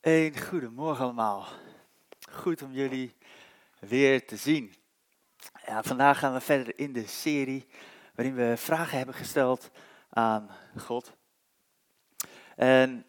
Een 0.00 0.40
goedemorgen 0.40 1.04
allemaal. 1.04 1.46
Goed 2.30 2.62
om 2.62 2.72
jullie 2.72 3.16
weer 3.78 4.26
te 4.26 4.36
zien. 4.36 4.74
Vandaag 5.64 6.18
gaan 6.18 6.32
we 6.32 6.40
verder 6.40 6.78
in 6.78 6.92
de 6.92 7.06
serie 7.06 7.66
waarin 8.14 8.34
we 8.34 8.56
vragen 8.56 8.96
hebben 8.96 9.14
gesteld 9.14 9.70
aan 10.10 10.50
God. 10.76 11.12
En 12.56 13.06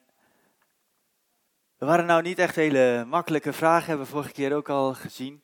we 1.78 1.86
waren 1.86 2.06
nou 2.06 2.22
niet 2.22 2.40
echt 2.40 2.56
hele 2.56 3.06
makkelijke 3.08 3.54
vragen, 3.54 3.88
hebben 3.88 4.06
we 4.06 4.12
vorige 4.12 4.32
keer 4.32 4.56
ook 4.56 4.70
al 4.70 4.94
gezien. 4.94 5.42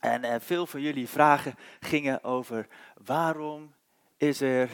En 0.00 0.24
eh, 0.24 0.40
veel 0.40 0.66
van 0.66 0.80
jullie 0.80 1.08
vragen 1.08 1.54
gingen 1.80 2.24
over 2.24 2.66
waarom 3.04 3.74
is 4.16 4.40
er 4.40 4.70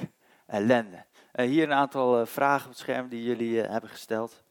ellende? 0.46 1.04
Uh, 1.34 1.46
hier 1.46 1.62
een 1.62 1.72
aantal 1.72 2.20
uh, 2.20 2.26
vragen 2.26 2.64
op 2.64 2.70
het 2.70 2.80
scherm 2.80 3.08
die 3.08 3.22
jullie 3.22 3.60
hebben 3.60 3.90
gesteld. 3.90 4.44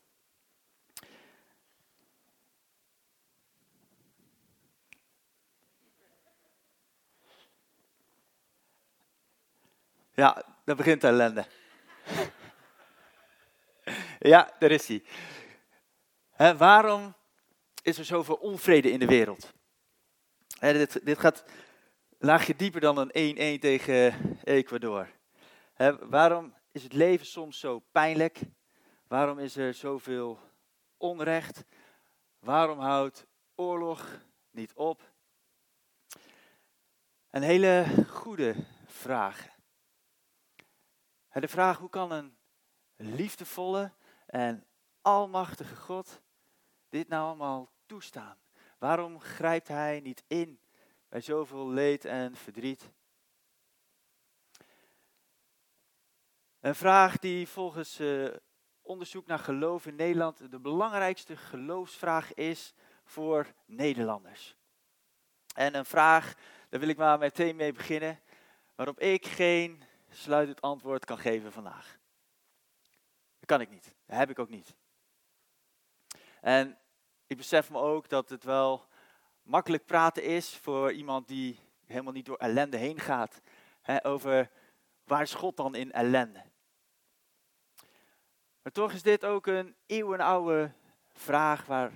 Ja, 10.16 10.44
dan 10.66 10.76
begint 10.76 11.02
de 11.02 11.08
ellende. 11.08 11.46
ja, 14.34 14.52
daar 14.60 14.72
is 14.72 14.88
hij. 14.88 15.04
waarom 16.58 17.16
is 17.82 17.98
er 17.98 18.06
zoveel 18.06 18.36
onvrede 18.36 18.92
in 18.92 19.00
de 19.00 19.06
wereld? 19.06 19.54
dit, 20.60 21.06
dit 21.06 21.20
gaat 21.20 21.44
een 22.20 22.28
laagje 22.28 22.56
dieper 22.56 22.82
dan 22.82 23.10
een 23.14 23.58
1-1 23.58 23.60
tegen 23.60 24.16
Ecuador. 24.44 25.10
waarom 26.00 26.54
is 26.72 26.84
het 26.84 26.94
leven 26.94 27.26
soms 27.26 27.60
zo 27.60 27.80
pijnlijk? 27.92 28.40
Waarom 29.08 29.40
is 29.40 29.56
er 29.56 29.74
zoveel 29.74 30.40
onrecht? 30.98 31.64
Waarom 32.40 32.80
houdt 32.80 33.26
oorlog 33.56 34.20
niet 34.52 34.74
op? 34.74 35.14
Een 37.30 37.44
hele 37.44 37.86
goede 38.08 38.56
vraag. 38.86 39.54
De 41.40 41.48
vraag 41.48 41.78
hoe 41.78 41.90
kan 41.90 42.12
een 42.12 42.38
liefdevolle 42.96 43.92
en 44.26 44.66
almachtige 45.02 45.76
God 45.76 46.22
dit 46.90 47.08
nou 47.08 47.26
allemaal 47.26 47.72
toestaan? 47.86 48.38
Waarom 48.78 49.20
grijpt 49.20 49.68
hij 49.68 50.00
niet 50.00 50.24
in 50.28 50.60
bij 51.10 51.22
zoveel 51.22 51.70
leed 51.70 52.06
en 52.06 52.36
verdriet? 52.36 52.92
Een 56.60 56.76
vraag 56.76 57.20
die 57.20 57.48
volgens 57.48 58.00
uh, 58.00 58.34
onderzoek 58.82 59.26
naar 59.26 59.40
geloof 59.40 59.86
in 59.86 59.96
Nederland 59.96 60.52
de 60.52 60.60
belangrijkste 60.60 61.38
geloofsvraag 61.38 62.34
is 62.34 62.74
voor 63.04 63.54
Nederlanders. 63.66 64.56
En 65.56 65.76
een 65.76 65.86
vraag, 65.86 66.34
daar 66.70 66.80
wil 66.80 66.90
ik 66.90 66.98
maar 66.98 67.18
meteen 67.18 67.56
mee 67.56 67.72
beginnen, 67.72 68.20
waarop 68.76 69.00
ik 69.00 69.26
geen 69.26 69.84
sluitend 70.16 70.62
antwoord 70.62 71.06
kan 71.06 71.18
geven 71.18 71.52
vandaag. 71.52 72.00
Dat 73.40 73.46
kan 73.46 73.62
ik 73.62 73.70
niet. 73.70 73.96
Dat 74.06 74.18
heb 74.18 74.30
ik 74.30 74.40
ook 74.40 74.50
niet. 74.50 74.76
En 76.42 76.78
ik 77.28 77.38
besef 77.38 77.70
me 77.70 77.78
ook 77.78 78.10
dat 78.10 78.30
het 78.30 78.44
wel 78.44 78.86
makkelijk 79.42 79.86
praten 79.86 80.24
is 80.24 80.56
voor 80.56 80.92
iemand 80.92 81.28
die 81.28 81.60
helemaal 81.86 82.14
niet 82.14 82.26
door 82.26 82.38
ellende 82.38 82.78
heen 82.78 83.00
gaat. 83.00 83.42
Hè, 83.82 84.06
over 84.06 84.52
waar 85.04 85.22
is 85.22 85.34
God 85.34 85.58
dan 85.58 85.76
in 85.76 85.92
ellende? 85.92 86.44
Maar 88.62 88.72
toch 88.72 88.92
is 88.92 89.02
dit 89.02 89.26
ook 89.26 89.48
een 89.48 89.76
eeuwenoude 89.86 90.72
vraag 91.14 91.66
waar 91.66 91.92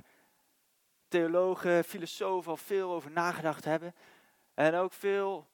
theologen, 1.08 1.84
filosofen 1.84 2.52
al 2.52 2.58
veel 2.58 2.92
over 2.92 3.12
nagedacht 3.12 3.66
hebben. 3.66 3.96
En 4.54 4.76
ook 4.76 4.94
veel 4.94 5.48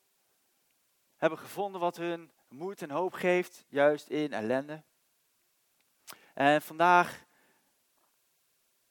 hebben 1.16 1.39
gevonden 1.39 1.81
wat 1.81 1.98
hun 1.98 2.31
moed 2.55 2.82
en 2.82 2.89
hoop 2.89 3.14
geeft, 3.14 3.66
juist 3.67 4.10
in 4.10 4.33
ellende. 4.33 4.83
En 6.33 6.61
vandaag 6.61 7.26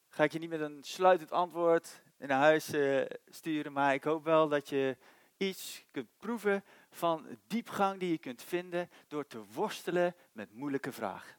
ga 0.09 0.23
ik 0.23 0.31
je 0.31 0.39
niet 0.39 0.49
met 0.49 0.59
een 0.59 0.83
sluitend 0.83 1.31
antwoord 1.31 2.01
naar 2.17 2.39
huis 2.39 2.73
uh, 2.73 3.05
sturen, 3.29 3.71
maar 3.71 3.93
ik 3.93 4.03
hoop 4.03 4.23
wel 4.23 4.47
dat 4.47 4.69
je 4.69 4.97
iets 5.37 5.85
kunt 5.91 6.09
proeven 6.17 6.63
van 6.89 7.37
diepgang 7.47 7.99
die 7.99 8.11
je 8.11 8.17
kunt 8.17 8.43
vinden 8.43 8.89
door 9.07 9.27
te 9.27 9.43
worstelen 9.53 10.15
met 10.31 10.53
moeilijke 10.53 10.91
vragen. 10.91 11.35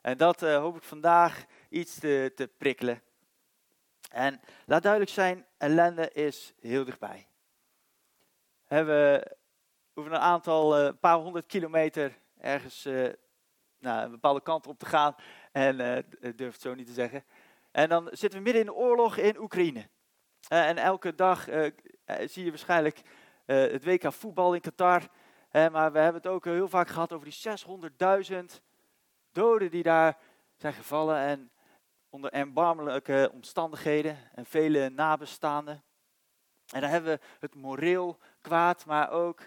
En 0.00 0.16
dat 0.16 0.42
uh, 0.42 0.58
hoop 0.58 0.76
ik 0.76 0.82
vandaag 0.82 1.44
iets 1.68 1.98
te, 1.98 2.32
te 2.34 2.48
prikkelen. 2.48 3.02
En 4.10 4.40
laat 4.66 4.82
duidelijk 4.82 5.12
zijn, 5.12 5.46
ellende 5.56 6.10
is 6.12 6.54
heel 6.60 6.84
dichtbij. 6.84 7.28
We 8.66 9.36
hoeven 9.96 10.14
een 10.14 10.20
aantal, 10.20 10.78
een 10.78 10.92
uh, 10.92 10.98
paar 11.00 11.16
honderd 11.16 11.46
kilometer 11.46 12.18
ergens 12.38 12.86
uh, 12.86 13.08
nou, 13.78 14.04
een 14.04 14.10
bepaalde 14.10 14.42
kant 14.42 14.66
op 14.66 14.78
te 14.78 14.86
gaan. 14.86 15.14
En 15.52 15.80
uh, 15.80 15.96
ik 15.96 16.38
durf 16.38 16.52
het 16.52 16.62
zo 16.62 16.74
niet 16.74 16.86
te 16.86 16.92
zeggen. 16.92 17.24
En 17.70 17.88
dan 17.88 18.08
zitten 18.10 18.38
we 18.38 18.44
midden 18.44 18.62
in 18.62 18.68
de 18.68 18.74
oorlog 18.74 19.16
in 19.16 19.38
Oekraïne. 19.38 19.88
en 20.48 20.76
elke 20.76 21.14
dag 21.14 21.44
zie 22.24 22.44
je 22.44 22.50
waarschijnlijk 22.50 23.00
het 23.44 23.84
WK 23.84 24.12
voetbal 24.12 24.54
in 24.54 24.60
Qatar. 24.60 25.02
maar 25.50 25.92
we 25.92 25.98
hebben 25.98 26.22
het 26.22 26.26
ook 26.26 26.44
heel 26.44 26.68
vaak 26.68 26.88
gehad 26.88 27.12
over 27.12 27.28
die 27.30 28.30
600.000 28.30 28.36
doden 29.32 29.70
die 29.70 29.82
daar 29.82 30.18
zijn 30.56 30.72
gevallen. 30.72 31.16
En 31.16 31.50
onder 32.10 32.32
erbarmelijke 32.32 33.30
omstandigheden 33.34 34.18
en 34.34 34.46
vele 34.46 34.88
nabestaanden. 34.88 35.82
En 36.72 36.80
dan 36.80 36.90
hebben 36.90 37.12
we 37.12 37.26
het 37.40 37.54
moreel 37.54 38.18
kwaad, 38.40 38.86
maar 38.86 39.10
ook 39.10 39.40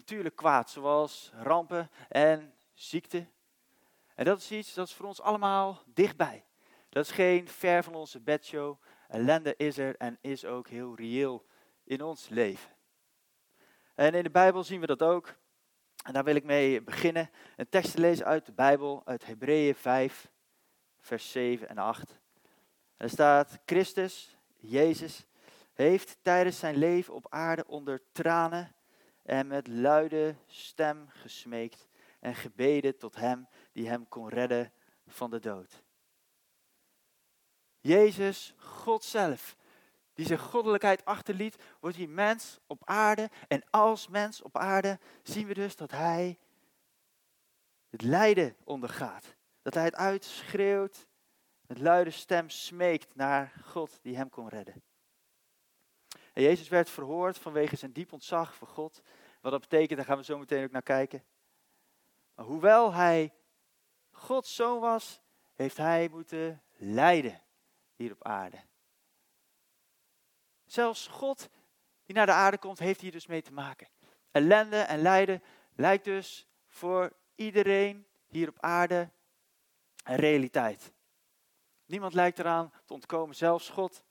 natuurlijk 0.00 0.36
kwaad, 0.36 0.70
zoals 0.70 1.32
rampen 1.34 1.90
en 2.08 2.54
ziekte. 2.74 3.26
En 4.14 4.24
dat 4.24 4.38
is 4.38 4.50
iets 4.50 4.74
dat 4.74 4.86
is 4.86 4.94
voor 4.94 5.06
ons 5.06 5.20
allemaal 5.20 5.82
dichtbij. 5.86 6.44
Dat 6.88 7.04
is 7.04 7.10
geen 7.10 7.48
ver 7.48 7.84
van 7.84 7.94
onze 7.94 8.20
bedshow. 8.20 8.82
Ellende 9.08 9.54
is 9.56 9.78
er 9.78 9.96
en 9.96 10.18
is 10.20 10.44
ook 10.44 10.68
heel 10.68 10.96
reëel 10.96 11.46
in 11.84 12.02
ons 12.02 12.28
leven. 12.28 12.70
En 13.94 14.14
in 14.14 14.22
de 14.22 14.30
Bijbel 14.30 14.64
zien 14.64 14.80
we 14.80 14.86
dat 14.86 15.02
ook. 15.02 15.34
En 16.04 16.12
daar 16.12 16.24
wil 16.24 16.34
ik 16.34 16.44
mee 16.44 16.82
beginnen. 16.82 17.30
Een 17.56 17.68
tekst 17.68 17.92
te 17.92 18.00
lezen 18.00 18.26
uit 18.26 18.46
de 18.46 18.52
Bijbel, 18.52 19.02
uit 19.04 19.26
Hebreeën 19.26 19.74
5, 19.74 20.30
vers 20.98 21.30
7 21.30 21.68
en 21.68 21.78
8. 21.78 22.18
er 22.96 23.10
staat, 23.10 23.58
Christus, 23.64 24.36
Jezus, 24.56 25.26
heeft 25.72 26.18
tijdens 26.22 26.58
zijn 26.58 26.76
leven 26.76 27.14
op 27.14 27.26
aarde 27.28 27.66
onder 27.66 28.02
tranen 28.12 28.74
en 29.30 29.46
met 29.46 29.66
luide 29.66 30.36
stem 30.46 31.08
gesmeekt 31.08 31.88
en 32.20 32.34
gebeden 32.34 32.98
tot 32.98 33.16
hem 33.16 33.48
die 33.72 33.88
hem 33.88 34.08
kon 34.08 34.28
redden 34.28 34.72
van 35.06 35.30
de 35.30 35.38
dood. 35.38 35.82
Jezus, 37.80 38.54
God 38.56 39.04
zelf, 39.04 39.56
die 40.14 40.26
zijn 40.26 40.38
goddelijkheid 40.38 41.04
achterliet, 41.04 41.62
wordt 41.80 41.96
hij 41.96 42.06
mens 42.06 42.58
op 42.66 42.82
aarde. 42.84 43.30
En 43.48 43.62
als 43.70 44.08
mens 44.08 44.42
op 44.42 44.56
aarde 44.56 44.98
zien 45.22 45.46
we 45.46 45.54
dus 45.54 45.76
dat 45.76 45.90
hij 45.90 46.38
het 47.90 48.02
lijden 48.02 48.56
ondergaat. 48.64 49.36
Dat 49.62 49.74
hij 49.74 49.84
het 49.84 49.94
uitschreeuwt, 49.94 51.06
met 51.66 51.78
luide 51.78 52.10
stem 52.10 52.48
smeekt 52.48 53.14
naar 53.14 53.52
God 53.64 53.98
die 54.02 54.16
hem 54.16 54.28
kon 54.28 54.48
redden. 54.48 54.82
En 56.32 56.42
Jezus 56.42 56.68
werd 56.68 56.90
verhoord 56.90 57.38
vanwege 57.38 57.76
zijn 57.76 57.92
diep 57.92 58.12
ontzag 58.12 58.54
voor 58.54 58.68
God. 58.68 59.02
Wat 59.40 59.52
dat 59.52 59.60
betekent, 59.60 59.96
daar 59.96 60.06
gaan 60.06 60.16
we 60.16 60.24
zo 60.24 60.38
meteen 60.38 60.64
ook 60.64 60.70
naar 60.70 60.82
kijken. 60.82 61.24
Maar 62.34 62.44
hoewel 62.44 62.92
hij 62.92 63.34
Gods 64.10 64.54
zoon 64.54 64.80
was, 64.80 65.20
heeft 65.54 65.76
hij 65.76 66.08
moeten 66.08 66.62
lijden 66.76 67.42
hier 67.94 68.12
op 68.12 68.24
aarde. 68.24 68.60
Zelfs 70.64 71.06
God 71.06 71.48
die 72.04 72.16
naar 72.16 72.26
de 72.26 72.32
aarde 72.32 72.58
komt, 72.58 72.78
heeft 72.78 73.00
hier 73.00 73.12
dus 73.12 73.26
mee 73.26 73.42
te 73.42 73.52
maken. 73.52 73.88
Ellende 74.30 74.76
en 74.76 75.02
lijden 75.02 75.42
lijkt 75.74 76.04
dus 76.04 76.48
voor 76.66 77.12
iedereen 77.34 78.06
hier 78.26 78.48
op 78.48 78.60
aarde 78.60 79.10
een 80.04 80.16
realiteit. 80.16 80.92
Niemand 81.86 82.14
lijkt 82.14 82.38
eraan 82.38 82.72
te 82.84 82.92
ontkomen, 82.92 83.36
zelfs 83.36 83.68
God 83.68 84.04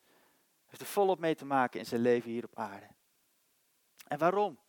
heeft 0.65 0.81
er 0.81 0.87
volop 0.87 1.19
mee 1.19 1.35
te 1.35 1.45
maken 1.45 1.79
in 1.79 1.85
zijn 1.85 2.01
leven 2.01 2.29
hier 2.31 2.43
op 2.43 2.55
aarde. 2.55 2.87
En 4.07 4.17
waarom? 4.17 4.59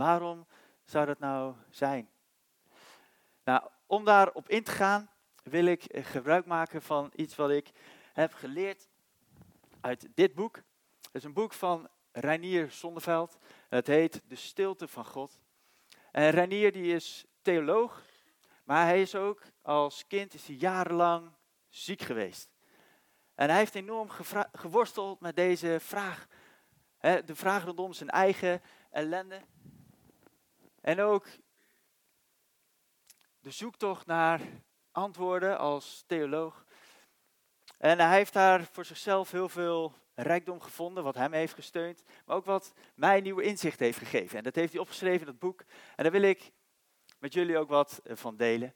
Waarom 0.00 0.46
zou 0.84 1.06
dat 1.06 1.18
nou 1.18 1.54
zijn? 1.70 2.10
Nou, 3.44 3.68
om 3.86 4.04
daarop 4.04 4.48
in 4.48 4.62
te 4.62 4.70
gaan, 4.70 5.10
wil 5.42 5.64
ik 5.64 5.84
gebruik 5.90 6.46
maken 6.46 6.82
van 6.82 7.12
iets 7.14 7.36
wat 7.36 7.50
ik 7.50 7.70
heb 8.12 8.32
geleerd 8.32 8.88
uit 9.80 10.08
dit 10.14 10.34
boek. 10.34 10.56
Het 10.56 11.12
is 11.12 11.24
een 11.24 11.32
boek 11.32 11.52
van 11.52 11.88
Reinier 12.12 12.70
Zonneveld. 12.70 13.38
Het 13.68 13.86
heet 13.86 14.22
De 14.26 14.34
Stilte 14.34 14.88
van 14.88 15.04
God. 15.04 15.40
En 16.12 16.30
Reinier 16.30 16.72
die 16.72 16.94
is 16.94 17.24
theoloog, 17.42 18.02
maar 18.64 18.84
hij 18.84 19.02
is 19.02 19.14
ook 19.14 19.42
als 19.62 20.06
kind 20.06 20.34
is 20.34 20.46
hij 20.46 20.56
jarenlang 20.56 21.30
ziek 21.68 22.02
geweest. 22.02 22.50
En 23.34 23.48
hij 23.48 23.58
heeft 23.58 23.74
enorm 23.74 24.08
geworsteld 24.52 25.20
met 25.20 25.36
deze 25.36 25.78
vraag. 25.80 26.26
de 27.00 27.34
vraag 27.34 27.64
rondom 27.64 27.92
zijn 27.92 28.10
eigen 28.10 28.62
ellende. 28.90 29.40
En 30.80 31.00
ook 31.00 31.26
de 33.40 33.50
zoektocht 33.50 34.06
naar 34.06 34.40
antwoorden 34.92 35.58
als 35.58 36.04
theoloog. 36.06 36.64
En 37.78 37.98
hij 37.98 38.16
heeft 38.16 38.32
daar 38.32 38.64
voor 38.64 38.84
zichzelf 38.84 39.30
heel 39.30 39.48
veel 39.48 39.94
rijkdom 40.14 40.60
gevonden, 40.60 41.04
wat 41.04 41.14
hem 41.14 41.32
heeft 41.32 41.54
gesteund, 41.54 42.02
maar 42.24 42.36
ook 42.36 42.44
wat 42.44 42.72
mij 42.94 43.20
nieuwe 43.20 43.42
inzicht 43.42 43.78
heeft 43.78 43.98
gegeven. 43.98 44.38
En 44.38 44.44
dat 44.44 44.54
heeft 44.54 44.72
hij 44.72 44.80
opgeschreven 44.80 45.20
in 45.20 45.26
het 45.26 45.38
boek. 45.38 45.60
En 45.96 46.02
daar 46.02 46.12
wil 46.12 46.22
ik 46.22 46.52
met 47.18 47.32
jullie 47.32 47.58
ook 47.58 47.68
wat 47.68 48.00
eh, 48.04 48.16
van 48.16 48.36
delen. 48.36 48.74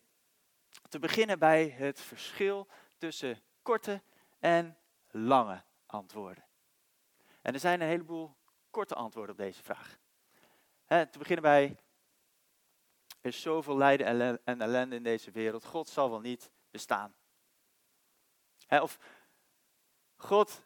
Te 0.88 0.98
beginnen 0.98 1.38
bij 1.38 1.68
het 1.68 2.00
verschil 2.00 2.68
tussen 2.98 3.42
korte 3.62 4.02
en 4.38 4.78
lange 5.10 5.62
antwoorden. 5.86 6.44
En 7.42 7.54
er 7.54 7.60
zijn 7.60 7.80
een 7.80 7.88
heleboel 7.88 8.36
korte 8.70 8.94
antwoorden 8.94 9.34
op 9.34 9.40
deze 9.40 9.62
vraag. 9.62 9.98
te 10.86 11.18
beginnen 11.18 11.42
bij, 11.42 11.76
er 13.24 13.30
is 13.30 13.40
zoveel 13.40 13.76
lijden 13.76 14.40
en 14.44 14.60
ellende 14.60 14.96
in 14.96 15.02
deze 15.02 15.30
wereld, 15.30 15.64
God 15.64 15.88
zal 15.88 16.10
wel 16.10 16.20
niet 16.20 16.50
bestaan. 16.70 17.14
of 18.68 18.98
God 20.16 20.62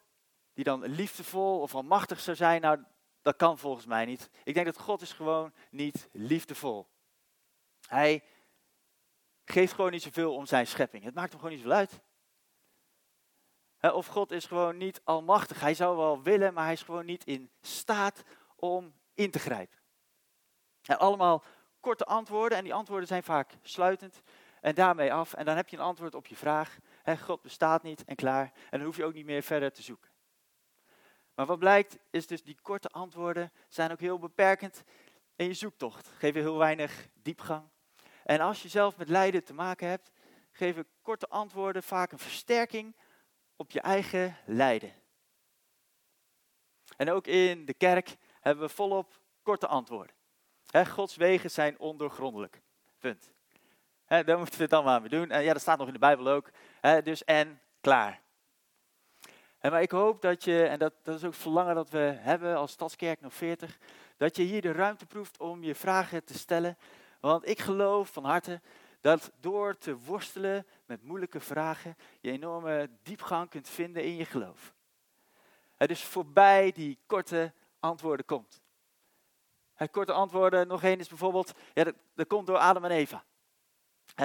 die 0.53 0.63
dan 0.63 0.85
liefdevol 0.85 1.61
of 1.61 1.75
almachtig 1.75 2.19
zou 2.19 2.37
zijn, 2.37 2.61
nou 2.61 2.83
dat 3.21 3.35
kan 3.35 3.57
volgens 3.57 3.85
mij 3.85 4.05
niet. 4.05 4.29
Ik 4.43 4.53
denk 4.53 4.65
dat 4.65 4.77
God 4.77 5.01
is 5.01 5.13
gewoon 5.13 5.53
niet 5.69 6.09
liefdevol. 6.11 6.87
Hij 7.87 8.23
geeft 9.45 9.73
gewoon 9.73 9.91
niet 9.91 10.03
zoveel 10.03 10.35
om 10.35 10.45
zijn 10.45 10.67
schepping. 10.67 11.03
Het 11.03 11.13
maakt 11.13 11.31
hem 11.31 11.39
gewoon 11.39 11.55
niet 11.55 11.63
zoveel 11.63 11.77
uit. 11.77 12.01
Of 13.95 14.07
God 14.07 14.31
is 14.31 14.45
gewoon 14.45 14.77
niet 14.77 15.01
almachtig. 15.03 15.59
Hij 15.59 15.73
zou 15.73 15.97
wel 15.97 16.21
willen, 16.21 16.53
maar 16.53 16.63
hij 16.63 16.73
is 16.73 16.83
gewoon 16.83 17.05
niet 17.05 17.23
in 17.23 17.51
staat 17.61 18.23
om 18.55 18.93
in 19.13 19.31
te 19.31 19.39
grijpen. 19.39 19.77
allemaal 20.85 21.43
korte 21.79 22.05
antwoorden 22.05 22.57
en 22.57 22.63
die 22.63 22.73
antwoorden 22.73 23.07
zijn 23.07 23.23
vaak 23.23 23.57
sluitend 23.61 24.21
en 24.61 24.75
daarmee 24.75 25.13
af. 25.13 25.33
En 25.33 25.45
dan 25.45 25.55
heb 25.55 25.69
je 25.69 25.77
een 25.77 25.83
antwoord 25.83 26.15
op 26.15 26.27
je 26.27 26.35
vraag. 26.35 26.77
God 27.21 27.41
bestaat 27.41 27.83
niet 27.83 28.03
en 28.05 28.15
klaar. 28.15 28.51
En 28.69 28.77
dan 28.77 28.81
hoef 28.81 28.97
je 28.97 29.05
ook 29.05 29.13
niet 29.13 29.25
meer 29.25 29.43
verder 29.43 29.71
te 29.71 29.81
zoeken. 29.81 30.09
Maar 31.35 31.45
wat 31.45 31.59
blijkt 31.59 31.97
is 32.09 32.27
dus 32.27 32.43
die 32.43 32.57
korte 32.61 32.89
antwoorden 32.89 33.51
zijn 33.67 33.91
ook 33.91 33.99
heel 33.99 34.19
beperkend 34.19 34.83
in 35.35 35.45
je 35.45 35.53
zoektocht. 35.53 36.07
Geven 36.07 36.41
heel 36.41 36.57
weinig 36.57 37.07
diepgang. 37.13 37.69
En 38.23 38.39
als 38.39 38.61
je 38.61 38.69
zelf 38.69 38.97
met 38.97 39.09
lijden 39.09 39.43
te 39.43 39.53
maken 39.53 39.87
hebt, 39.87 40.11
geven 40.51 40.87
korte 41.01 41.27
antwoorden 41.27 41.83
vaak 41.83 42.11
een 42.11 42.19
versterking 42.19 42.95
op 43.55 43.71
je 43.71 43.81
eigen 43.81 44.37
lijden. 44.45 44.93
En 46.97 47.11
ook 47.11 47.27
in 47.27 47.65
de 47.65 47.73
kerk 47.73 48.17
hebben 48.41 48.63
we 48.63 48.73
volop 48.73 49.21
korte 49.41 49.67
antwoorden. 49.67 50.15
Gods 50.71 51.15
wegen 51.15 51.51
zijn 51.51 51.79
ondoorgrondelijk. 51.79 52.61
Punt. 52.99 53.31
Daar 54.07 54.37
moeten 54.37 54.57
we 54.57 54.63
het 54.63 54.73
allemaal 54.73 54.99
mee 54.99 55.09
doen. 55.09 55.29
En 55.29 55.43
ja, 55.43 55.53
dat 55.53 55.61
staat 55.61 55.77
nog 55.77 55.87
in 55.87 55.93
de 55.93 55.99
Bijbel 55.99 56.27
ook. 56.27 56.49
dus 57.03 57.23
en, 57.23 57.61
klaar. 57.81 58.21
Maar 59.61 59.81
ik 59.81 59.91
hoop 59.91 60.21
dat 60.21 60.43
je, 60.43 60.65
en 60.65 60.79
dat, 60.79 60.93
dat 61.03 61.15
is 61.15 61.23
ook 61.23 61.31
het 61.31 61.41
verlangen 61.41 61.75
dat 61.75 61.89
we 61.89 62.17
hebben 62.19 62.55
als 62.55 62.71
Stadskerk 62.71 63.21
nog 63.21 63.33
40, 63.33 63.77
dat 64.17 64.35
je 64.35 64.43
hier 64.43 64.61
de 64.61 64.71
ruimte 64.71 65.05
proeft 65.05 65.39
om 65.39 65.63
je 65.63 65.75
vragen 65.75 66.23
te 66.23 66.33
stellen. 66.33 66.77
Want 67.19 67.47
ik 67.47 67.59
geloof 67.59 68.09
van 68.09 68.25
harte 68.25 68.61
dat 69.01 69.31
door 69.39 69.77
te 69.77 69.97
worstelen 69.97 70.65
met 70.85 71.03
moeilijke 71.03 71.39
vragen, 71.39 71.95
je 72.19 72.31
enorme 72.31 72.89
diepgang 73.03 73.49
kunt 73.49 73.69
vinden 73.69 74.03
in 74.03 74.15
je 74.15 74.25
geloof. 74.25 74.73
Het 75.77 75.89
dus 75.89 76.03
voorbij 76.03 76.71
die 76.71 76.97
korte 77.05 77.53
antwoorden 77.79 78.25
komt. 78.25 78.61
Het 79.79 79.91
korte 79.91 80.11
antwoorden, 80.11 80.67
nog 80.67 80.83
één 80.83 80.99
is 80.99 81.07
bijvoorbeeld, 81.07 81.53
ja, 81.73 81.91
dat, 82.13 82.27
komt 82.27 82.47
door 82.47 82.57
Adam 82.57 82.85
en 82.85 82.91
Eva. 82.91 83.23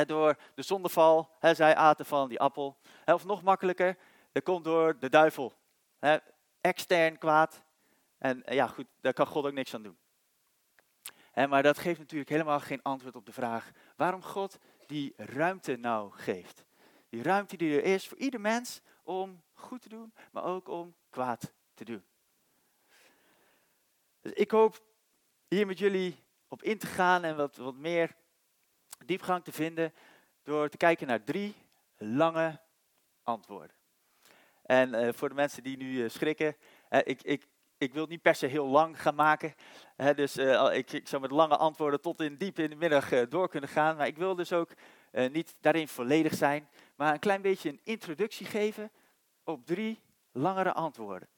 door 0.06 0.36
de 0.54 0.62
zondeval, 0.62 1.30
he, 1.38 1.54
zij 1.54 1.74
aten 1.74 2.06
van 2.06 2.28
die 2.28 2.40
appel. 2.40 2.76
of 3.04 3.24
nog 3.24 3.42
makkelijker, 3.42 3.96
dat 4.32 4.42
komt 4.42 4.64
door 4.64 4.98
de 4.98 5.08
duivel. 5.08 5.52
extern 6.60 7.18
kwaad. 7.18 7.62
En 8.18 8.42
ja, 8.46 8.66
goed, 8.66 8.86
daar 9.00 9.12
kan 9.12 9.26
God 9.26 9.44
ook 9.44 9.52
niks 9.52 9.74
aan 9.74 9.82
doen. 9.82 9.98
maar 11.48 11.62
dat 11.62 11.78
geeft 11.78 11.98
natuurlijk 11.98 12.30
helemaal 12.30 12.60
geen 12.60 12.82
antwoord 12.82 13.16
op 13.16 13.26
de 13.26 13.32
vraag 13.32 13.70
waarom 13.96 14.22
God 14.22 14.58
die 14.86 15.12
ruimte 15.16 15.76
nou 15.76 16.12
geeft. 16.12 16.64
Die 17.08 17.22
ruimte 17.22 17.56
die 17.56 17.76
er 17.76 17.84
is 17.84 18.08
voor 18.08 18.18
ieder 18.18 18.40
mens 18.40 18.80
om 19.02 19.42
goed 19.52 19.82
te 19.82 19.88
doen, 19.88 20.14
maar 20.32 20.44
ook 20.44 20.68
om 20.68 20.94
kwaad 21.10 21.52
te 21.74 21.84
doen. 21.84 22.04
Dus 24.20 24.32
ik 24.32 24.50
hoop 24.50 24.82
hier 25.54 25.66
met 25.66 25.78
jullie 25.78 26.24
op 26.48 26.62
in 26.62 26.78
te 26.78 26.86
gaan 26.86 27.24
en 27.24 27.36
wat, 27.36 27.56
wat 27.56 27.74
meer 27.74 28.16
diepgang 29.04 29.44
te 29.44 29.52
vinden 29.52 29.92
door 30.42 30.68
te 30.68 30.76
kijken 30.76 31.06
naar 31.06 31.24
drie 31.24 31.54
lange 31.96 32.60
antwoorden. 33.22 33.76
En 34.62 34.94
uh, 34.94 35.08
voor 35.12 35.28
de 35.28 35.34
mensen 35.34 35.62
die 35.62 35.76
nu 35.76 36.02
uh, 36.02 36.08
schrikken, 36.08 36.56
uh, 36.90 36.98
ik, 37.04 37.22
ik, 37.22 37.46
ik 37.78 37.92
wil 37.92 38.00
het 38.00 38.10
niet 38.10 38.22
per 38.22 38.34
se 38.34 38.46
heel 38.46 38.66
lang 38.66 39.00
gaan 39.00 39.14
maken. 39.14 39.54
dus 40.14 40.36
ik, 40.72 40.92
ik 40.92 41.08
zou 41.08 41.22
met 41.22 41.30
lange 41.30 41.56
antwoorden 41.56 42.00
tot 42.00 42.20
in 42.20 42.36
diep 42.36 42.58
in 42.58 42.70
de 42.70 42.76
middag 42.76 43.28
door 43.28 43.48
kunnen 43.48 43.70
gaan. 43.70 43.96
Maar 43.96 44.06
ik 44.06 44.16
wil 44.16 44.34
dus 44.34 44.52
ook 44.52 44.70
niet 45.30 45.56
daarin 45.60 45.88
volledig 45.88 46.34
zijn, 46.34 46.68
maar 46.94 47.12
een 47.12 47.18
klein 47.18 47.42
beetje 47.42 47.68
een 47.68 47.80
introductie 47.84 48.46
geven 48.46 48.90
op 49.44 49.66
drie 49.66 50.00
langere 50.32 50.72
antwoorden. 50.72 51.28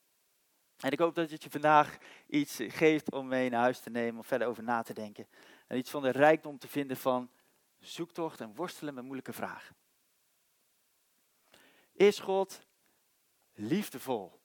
En 0.77 0.91
ik 0.91 0.99
hoop 0.99 1.15
dat 1.15 1.31
het 1.31 1.43
je 1.43 1.51
vandaag 1.51 1.97
iets 2.27 2.59
geeft 2.61 3.13
om 3.13 3.29
mee 3.29 3.51
naar 3.51 3.61
huis 3.61 3.81
te 3.81 3.91
nemen, 3.91 4.17
om 4.17 4.25
verder 4.25 4.49
over 4.49 4.63
na 4.63 4.83
te 4.83 4.95
denken. 4.95 5.27
En 5.67 5.79
iets 5.79 5.91
van 5.91 6.03
de 6.03 6.11
rijkdom 6.11 6.59
te 6.59 6.69
vinden 6.69 6.97
van 6.97 7.31
zoektocht 7.79 8.41
en 8.41 8.55
worstelen 8.55 8.95
met 8.95 9.05
moeilijke 9.05 9.33
vragen. 9.33 9.77
Is 11.93 12.19
God 12.19 12.67
liefdevol? 13.53 14.41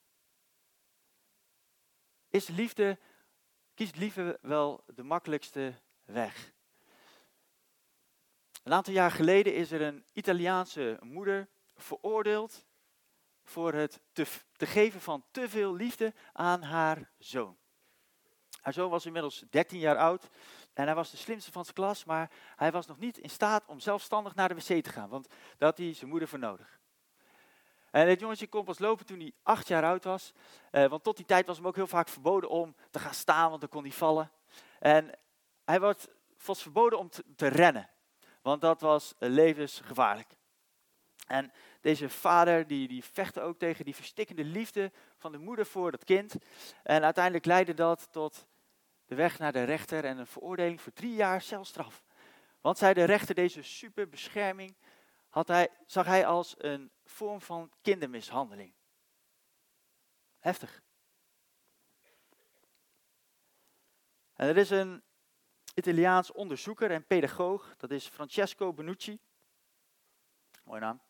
Is 2.29 2.47
liefde, 2.47 2.97
kiest 3.73 3.95
liefde 3.97 4.39
wel 4.41 4.83
de 4.95 5.03
makkelijkste 5.03 5.73
weg? 6.05 6.51
Een 8.63 8.73
aantal 8.73 8.93
jaar 8.93 9.11
geleden 9.11 9.55
is 9.55 9.71
er 9.71 9.81
een 9.81 10.05
Italiaanse 10.13 10.99
moeder 11.01 11.47
veroordeeld 11.75 12.65
voor 13.51 13.73
het 13.73 14.01
te, 14.11 14.25
geven 14.57 15.01
van 15.01 15.23
te 15.31 15.49
veel 15.49 15.73
liefde 15.73 16.13
aan 16.33 16.61
haar 16.61 17.09
zoon. 17.17 17.57
Haar 18.61 18.73
zoon 18.73 18.89
was 18.89 19.05
inmiddels 19.05 19.43
13 19.49 19.79
jaar 19.79 19.97
oud 19.97 20.29
en 20.73 20.85
hij 20.85 20.95
was 20.95 21.11
de 21.11 21.17
slimste 21.17 21.51
van 21.51 21.63
zijn 21.63 21.75
klas, 21.75 22.05
maar 22.05 22.31
hij 22.55 22.71
was 22.71 22.87
nog 22.87 22.99
niet 22.99 23.17
in 23.17 23.29
staat 23.29 23.65
om 23.65 23.79
zelfstandig 23.79 24.35
naar 24.35 24.47
de 24.47 24.55
wc 24.55 24.83
te 24.83 24.89
gaan, 24.89 25.09
want 25.09 25.27
daar 25.29 25.69
had 25.69 25.77
hij 25.77 25.93
zijn 25.93 26.09
moeder 26.09 26.27
voor 26.27 26.39
nodig. 26.39 26.79
En 27.91 28.07
het 28.07 28.19
jongetje 28.19 28.47
kon 28.47 28.63
pas 28.63 28.79
lopen 28.79 29.05
toen 29.05 29.19
hij 29.19 29.33
acht 29.43 29.67
jaar 29.67 29.83
oud 29.83 30.03
was. 30.03 30.33
Eh, 30.71 30.85
want 30.85 31.03
tot 31.03 31.17
die 31.17 31.25
tijd 31.25 31.47
was 31.47 31.57
hem 31.57 31.67
ook 31.67 31.75
heel 31.75 31.87
vaak 31.87 32.07
verboden 32.07 32.49
om 32.49 32.75
te 32.89 32.99
gaan 32.99 33.13
staan, 33.13 33.49
want 33.49 33.61
dan 33.61 33.69
kon 33.69 33.83
hij 33.83 33.91
vallen. 33.91 34.31
En 34.79 35.19
hij 35.65 35.79
was, 35.79 36.07
was 36.45 36.61
verboden 36.61 36.99
om 36.99 37.09
te, 37.09 37.23
te 37.35 37.47
rennen, 37.47 37.89
want 38.41 38.61
dat 38.61 38.81
was 38.81 39.13
levensgevaarlijk. 39.17 40.37
En 41.27 41.51
deze 41.81 42.09
vader 42.09 42.67
die, 42.67 42.87
die 42.87 43.03
vechtte 43.03 43.41
ook 43.41 43.57
tegen 43.57 43.85
die 43.85 43.95
verstikkende 43.95 44.43
liefde 44.43 44.91
van 45.17 45.31
de 45.31 45.37
moeder 45.37 45.65
voor 45.65 45.91
dat 45.91 46.03
kind. 46.03 46.35
En 46.83 47.03
uiteindelijk 47.03 47.45
leidde 47.45 47.73
dat 47.73 48.07
tot 48.11 48.47
de 49.05 49.15
weg 49.15 49.39
naar 49.39 49.51
de 49.51 49.63
rechter 49.63 50.05
en 50.05 50.17
een 50.17 50.27
veroordeling 50.27 50.81
voor 50.81 50.93
drie 50.93 51.13
jaar 51.13 51.41
celstraf. 51.41 52.03
Want 52.61 52.77
zei 52.77 52.93
de 52.93 53.03
rechter 53.03 53.35
deze 53.35 53.61
superbescherming 53.61 54.75
had 55.29 55.47
hij, 55.47 55.69
zag 55.85 56.05
hij 56.05 56.25
als 56.25 56.55
een 56.57 56.91
vorm 57.05 57.41
van 57.41 57.71
kindermishandeling. 57.81 58.73
Heftig. 60.39 60.81
En 64.33 64.47
er 64.47 64.57
is 64.57 64.69
een 64.69 65.03
Italiaans 65.73 66.31
onderzoeker 66.31 66.91
en 66.91 67.05
pedagoog, 67.05 67.75
dat 67.77 67.91
is 67.91 68.07
Francesco 68.07 68.73
Benucci. 68.73 69.19
Mooi 70.63 70.79
naam. 70.79 71.01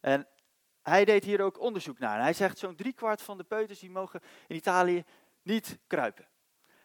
En 0.00 0.28
hij 0.82 1.04
deed 1.04 1.24
hier 1.24 1.40
ook 1.40 1.60
onderzoek 1.60 1.98
naar. 1.98 2.20
Hij 2.20 2.32
zegt 2.32 2.58
zo'n 2.58 2.76
driekwart 2.76 3.22
van 3.22 3.36
de 3.36 3.44
peuters 3.44 3.78
die 3.78 3.90
mogen 3.90 4.20
in 4.46 4.56
Italië 4.56 5.04
niet 5.42 5.78
kruipen. 5.86 6.28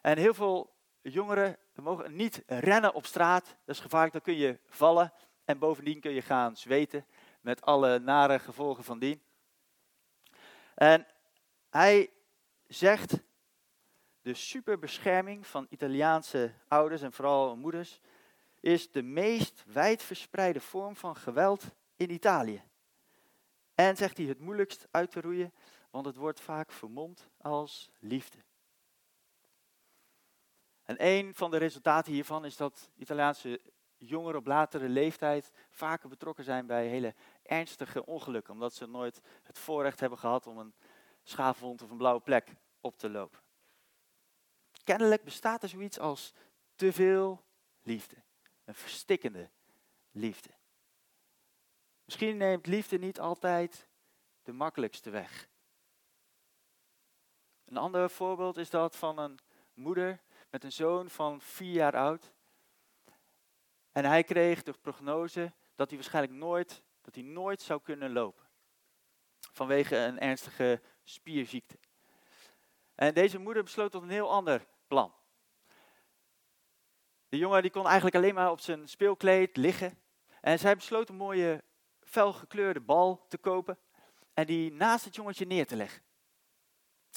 En 0.02 0.18
heel 0.18 0.34
veel 0.34 0.74
jongeren 1.02 1.58
mogen 1.74 2.16
niet 2.16 2.44
rennen 2.48 2.94
op 2.94 3.06
straat. 3.06 3.46
Dat 3.46 3.76
is 3.76 3.82
gevaarlijk, 3.82 4.14
dan 4.14 4.22
kun 4.22 4.36
je 4.36 4.60
vallen. 4.68 5.14
En 5.46 5.60
bovendien 5.60 6.00
kun 6.00 6.12
je 6.12 6.22
gaan 6.22 6.58
zweten 6.58 7.06
met 7.42 7.62
alle 7.62 8.00
nare 8.00 8.40
gevolgen 8.40 8.84
van 8.84 9.00
dien. 9.00 9.22
En 10.76 11.08
hij 11.70 12.12
zegt, 12.68 13.18
de 14.22 14.34
superbescherming 14.34 15.48
van 15.48 15.68
Italiaanse 15.70 16.54
ouders 16.68 17.02
en 17.02 17.14
vooral 17.14 17.56
moeders 17.56 18.00
is 18.60 18.92
de 18.92 19.02
meest 19.02 19.64
wijdverspreide 19.68 20.60
vorm 20.60 20.96
van 20.96 21.16
geweld 21.16 21.64
in 21.96 22.12
Italië. 22.12 22.64
En 23.76 23.98
zegt 23.98 24.18
hij 24.18 24.26
het 24.26 24.40
moeilijkst 24.40 24.88
uit 24.92 25.12
te 25.12 25.22
roeien, 25.22 25.54
want 25.90 26.06
het 26.06 26.16
wordt 26.16 26.40
vaak 26.40 26.72
vermomd 26.72 27.30
als 27.38 27.92
liefde. 28.00 28.38
En 30.84 30.96
een 31.00 31.36
van 31.36 31.52
de 31.52 31.58
resultaten 31.58 32.14
hiervan 32.14 32.46
is 32.46 32.58
dat 32.58 32.90
Italiaanse 32.96 33.62
jongeren 33.98 34.40
op 34.40 34.46
latere 34.46 34.90
leeftijd 34.90 35.52
vaker 35.70 36.10
betrokken 36.10 36.44
zijn 36.44 36.66
bij 36.66 36.88
hele 36.88 37.16
ernstige 37.44 38.06
ongelukken, 38.06 38.54
omdat 38.54 38.74
ze 38.74 38.88
nooit 38.88 39.22
het 39.44 39.60
voorrecht 39.60 40.00
hebben 40.00 40.20
gehad 40.20 40.48
om 40.48 40.58
een 40.58 40.74
schaafwond 41.24 41.82
of 41.82 41.90
een 41.90 41.98
blauwe 41.98 42.22
plek 42.22 42.56
op 42.82 42.98
te 42.98 43.10
lopen. 43.10 43.40
Kennelijk 44.84 45.24
bestaat 45.24 45.64
er 45.64 45.70
zoiets 45.70 46.00
als 46.00 46.34
te 46.76 46.94
veel 46.94 47.44
liefde, 47.82 48.16
een 48.66 48.76
verstikkende 48.76 49.50
liefde. 50.12 50.50
Misschien 52.06 52.38
neemt 52.38 52.68
liefde 52.68 52.98
niet 52.98 53.20
altijd 53.20 53.88
de 54.44 54.52
makkelijkste 54.52 55.10
weg. 55.10 55.50
Een 57.66 57.78
ander 57.78 58.10
voorbeeld 58.10 58.58
is 58.58 58.70
dat 58.70 58.96
van 58.96 59.18
een 59.18 59.40
moeder 59.74 60.22
met 60.50 60.64
een 60.64 60.72
zoon 60.72 61.10
van 61.10 61.42
vier 61.42 61.74
jaar 61.74 61.96
oud. 61.96 62.34
En 63.92 64.06
hij 64.06 64.24
kreeg 64.24 64.64
de 64.64 64.74
prognose 64.82 65.54
dat 65.76 65.88
hij 65.88 65.98
waarschijnlijk 65.98 66.34
nooit, 66.34 66.84
dat 67.02 67.16
hij 67.16 67.24
nooit 67.24 67.62
zou 67.62 67.82
kunnen 67.82 68.12
lopen. 68.12 68.44
Vanwege 69.52 69.96
een 69.96 70.20
ernstige 70.20 70.82
spierziekte. 71.04 71.78
En 72.96 73.14
deze 73.14 73.38
moeder 73.38 73.64
besloot 73.64 73.92
tot 73.92 74.02
een 74.02 74.10
heel 74.10 74.32
ander 74.32 74.68
plan. 74.88 75.14
De 77.30 77.38
jongen 77.38 77.62
die 77.62 77.72
kon 77.72 77.86
eigenlijk 77.86 78.16
alleen 78.16 78.34
maar 78.34 78.52
op 78.52 78.60
zijn 78.60 78.88
speelkleed 78.88 79.58
liggen. 79.58 80.00
En 80.42 80.60
zij 80.60 80.76
besloot 80.76 81.10
een 81.10 81.16
mooie 81.16 81.64
felgekleurde 82.16 82.80
bal 82.80 83.26
te 83.28 83.38
kopen 83.38 83.78
en 84.34 84.46
die 84.46 84.72
naast 84.72 85.06
het 85.06 85.16
jongetje 85.16 85.46
neer 85.46 85.68
te 85.68 85.76
leggen. 85.76 86.02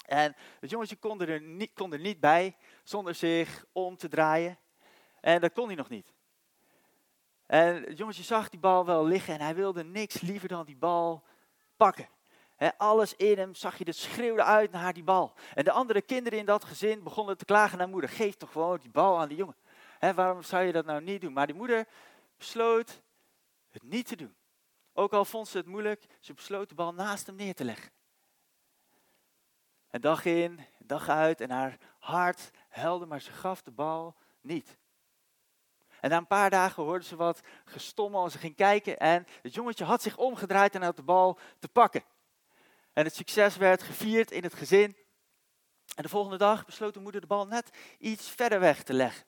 En 0.07 0.37
het 0.61 0.71
jongetje 0.71 0.97
kon 0.97 1.21
er, 1.21 1.41
niet, 1.41 1.71
kon 1.75 1.93
er 1.93 1.99
niet 1.99 2.21
bij 2.21 2.57
zonder 2.83 3.15
zich 3.15 3.65
om 3.73 3.97
te 3.97 4.09
draaien. 4.09 4.59
En 5.21 5.41
dat 5.41 5.53
kon 5.53 5.67
hij 5.67 5.77
nog 5.77 5.89
niet. 5.89 6.13
En 7.47 7.83
het 7.83 7.99
jongetje 7.99 8.23
zag 8.23 8.49
die 8.49 8.61
bal 8.61 8.87
wel 8.87 9.05
liggen 9.05 9.35
en 9.35 9.41
hij 9.41 9.55
wilde 9.55 9.85
niks 9.85 10.21
liever 10.21 10.49
dan 10.49 10.65
die 10.65 10.77
bal 10.77 11.25
pakken. 11.77 12.09
alles 12.77 13.17
in 13.17 13.39
hem 13.39 13.55
zag 13.55 13.79
je, 13.79 13.85
dat 13.85 13.97
schreeuwde 13.97 14.45
uit 14.45 14.71
naar 14.71 14.93
die 14.93 15.05
bal. 15.05 15.33
En 15.55 15.65
de 15.65 15.73
andere 15.73 16.03
kinderen 16.03 16.39
in 16.39 16.47
dat 16.47 16.65
gezin 16.65 17.03
begonnen 17.03 17.39
te 17.39 17.45
klagen 17.45 17.79
naar 17.79 17.89
moeder. 17.89 18.11
Geef 18.11 18.35
toch 18.35 18.53
gewoon 18.53 18.79
die 18.79 18.91
bal 18.91 19.19
aan 19.21 19.29
die 19.29 19.37
jongen. 19.37 19.57
waarom 20.15 20.43
zou 20.43 20.65
je 20.65 20.73
dat 20.73 20.85
nou 20.85 21.03
niet 21.03 21.21
doen? 21.21 21.33
Maar 21.33 21.47
die 21.47 21.57
moeder 21.57 21.87
besloot 22.37 23.03
het 23.71 23.83
niet 23.83 24.07
te 24.07 24.17
doen. 24.17 24.37
Ook 24.99 25.13
al 25.13 25.25
vond 25.25 25.49
ze 25.49 25.57
het 25.57 25.67
moeilijk, 25.67 26.07
ze 26.21 26.35
besloot 26.35 26.69
de 26.69 26.75
bal 26.75 26.95
naast 26.95 27.27
hem 27.27 27.35
neer 27.37 27.55
te 27.55 27.65
leggen. 27.65 27.91
En 29.89 30.01
dag 30.01 30.25
in, 30.25 30.61
dag 30.79 31.09
uit 31.09 31.41
en 31.41 31.51
haar 31.51 31.79
hart 31.99 32.51
helde, 32.69 33.07
maar 33.07 33.21
ze 33.21 33.33
gaf 33.33 33.63
de 33.63 33.71
bal 33.71 34.17
niet. 34.41 34.77
En 36.01 36.11
na 36.11 36.17
een 36.17 36.27
paar 36.27 36.51
dagen 36.51 36.83
hoorde 36.83 37.05
ze 37.05 37.17
wat 37.17 37.41
gestommel 37.65 38.25
en 38.25 38.31
ze 38.31 38.39
ging 38.39 38.55
kijken 38.55 38.99
en 38.99 39.27
het 39.43 39.55
jongetje 39.55 39.85
had 39.85 40.03
zich 40.03 40.17
omgedraaid 40.17 40.75
en 40.75 40.83
had 40.83 40.97
de 40.97 41.03
bal 41.03 41.39
te 41.59 41.69
pakken. 41.69 42.05
En 42.93 43.05
het 43.05 43.15
succes 43.15 43.57
werd 43.57 43.83
gevierd 43.83 44.31
in 44.31 44.43
het 44.43 44.55
gezin. 44.55 44.97
En 45.95 46.03
de 46.03 46.09
volgende 46.09 46.39
dag 46.39 46.65
besloot 46.65 46.95
de 46.95 47.01
moeder 47.01 47.21
de 47.21 47.27
bal 47.27 47.47
net 47.47 47.71
iets 47.99 48.29
verder 48.29 48.61
weg 48.61 48.83
te 48.83 48.93
leggen. 48.93 49.27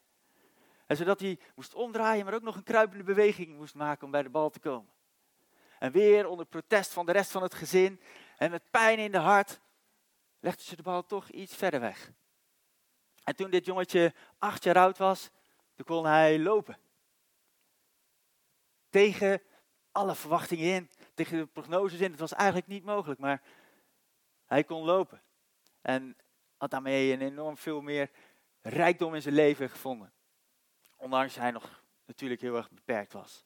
En 0.87 0.97
zodat 0.97 1.21
hij 1.21 1.39
moest 1.55 1.75
omdraaien, 1.75 2.25
maar 2.25 2.35
ook 2.35 2.43
nog 2.43 2.57
een 2.57 2.63
kruipende 2.63 3.05
beweging 3.05 3.57
moest 3.57 3.75
maken 3.75 4.05
om 4.05 4.11
bij 4.11 4.23
de 4.23 4.31
bal 4.31 4.51
te 4.51 4.61
komen. 4.61 4.99
En 5.81 5.93
weer 5.93 6.29
onder 6.29 6.47
protest 6.47 6.93
van 6.93 7.07
de 7.07 7.13
rest 7.13 7.31
van 7.31 7.43
het 7.43 7.55
gezin 7.55 8.01
en 8.37 8.51
met 8.51 8.71
pijn 8.71 8.99
in 8.99 9.13
de 9.13 9.19
hart 9.19 9.61
legde 10.41 10.63
ze 10.63 10.77
de 10.77 10.83
bal 10.83 11.07
toch 11.07 11.29
iets 11.29 11.55
verder 11.55 11.81
weg. 11.81 12.11
En 13.25 13.37
toen 13.37 13.51
dit 13.51 13.67
jongetje 13.67 14.15
acht 14.39 14.65
jaar 14.65 14.79
oud 14.79 14.99
was, 14.99 15.31
kon 15.85 16.07
hij 16.07 16.39
lopen. 16.39 16.79
Tegen 18.91 19.43
alle 19.93 20.15
verwachtingen 20.15 20.75
in, 20.75 20.91
tegen 21.15 21.39
de 21.39 21.47
prognoses 21.47 22.01
in. 22.01 22.11
Het 22.11 22.21
was 22.21 22.33
eigenlijk 22.33 22.67
niet 22.67 22.85
mogelijk, 22.85 23.21
maar 23.21 23.43
hij 24.45 24.65
kon 24.65 24.85
lopen. 24.85 25.23
En 25.81 26.17
had 26.57 26.71
daarmee 26.71 27.13
een 27.13 27.21
enorm 27.21 27.57
veel 27.57 27.81
meer 27.81 28.11
rijkdom 28.61 29.15
in 29.15 29.23
zijn 29.23 29.35
leven 29.35 29.71
gevonden. 29.71 30.13
Ondanks 30.97 31.35
hij 31.35 31.51
nog 31.51 31.83
natuurlijk 32.07 32.41
heel 32.41 32.57
erg 32.57 32.71
beperkt 32.71 33.13
was. 33.13 33.45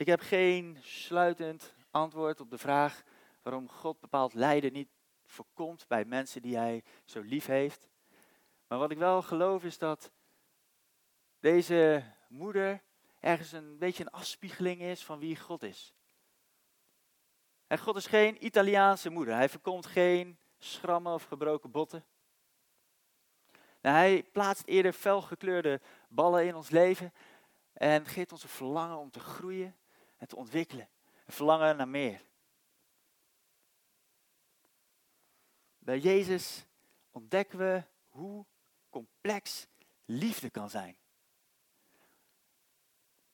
Ik 0.00 0.06
heb 0.06 0.20
geen 0.20 0.78
sluitend 0.82 1.74
antwoord 1.90 2.40
op 2.40 2.50
de 2.50 2.58
vraag 2.58 3.02
waarom 3.42 3.68
God 3.68 4.00
bepaald 4.00 4.34
lijden 4.34 4.72
niet 4.72 4.88
voorkomt 5.24 5.84
bij 5.88 6.04
mensen 6.04 6.42
die 6.42 6.56
hij 6.56 6.84
zo 7.04 7.20
lief 7.20 7.46
heeft. 7.46 7.88
Maar 8.68 8.78
wat 8.78 8.90
ik 8.90 8.98
wel 8.98 9.22
geloof 9.22 9.64
is 9.64 9.78
dat 9.78 10.10
deze 11.40 12.04
moeder 12.28 12.82
ergens 13.18 13.52
een 13.52 13.78
beetje 13.78 14.04
een 14.04 14.10
afspiegeling 14.10 14.80
is 14.80 15.04
van 15.04 15.18
wie 15.18 15.36
God 15.36 15.62
is. 15.62 15.94
En 17.66 17.78
God 17.78 17.96
is 17.96 18.06
geen 18.06 18.44
Italiaanse 18.44 19.10
moeder. 19.10 19.34
Hij 19.34 19.48
voorkomt 19.48 19.86
geen 19.86 20.38
schrammen 20.58 21.12
of 21.14 21.24
gebroken 21.24 21.70
botten. 21.70 22.04
Nou, 23.80 23.96
hij 23.96 24.22
plaatst 24.22 24.66
eerder 24.66 24.92
felgekleurde 24.92 25.80
ballen 26.08 26.46
in 26.46 26.54
ons 26.54 26.70
leven 26.70 27.12
en 27.72 28.06
geeft 28.06 28.32
ons 28.32 28.42
een 28.42 28.48
verlangen 28.48 28.98
om 28.98 29.10
te 29.10 29.20
groeien 29.20 29.74
en 30.20 30.28
te 30.28 30.36
ontwikkelen. 30.36 30.88
Een 31.26 31.32
verlangen 31.32 31.76
naar 31.76 31.88
meer. 31.88 32.22
Bij 35.78 35.98
Jezus 35.98 36.64
ontdekken 37.10 37.58
we 37.58 37.82
hoe 38.08 38.46
complex 38.90 39.66
liefde 40.04 40.50
kan 40.50 40.70
zijn. 40.70 40.96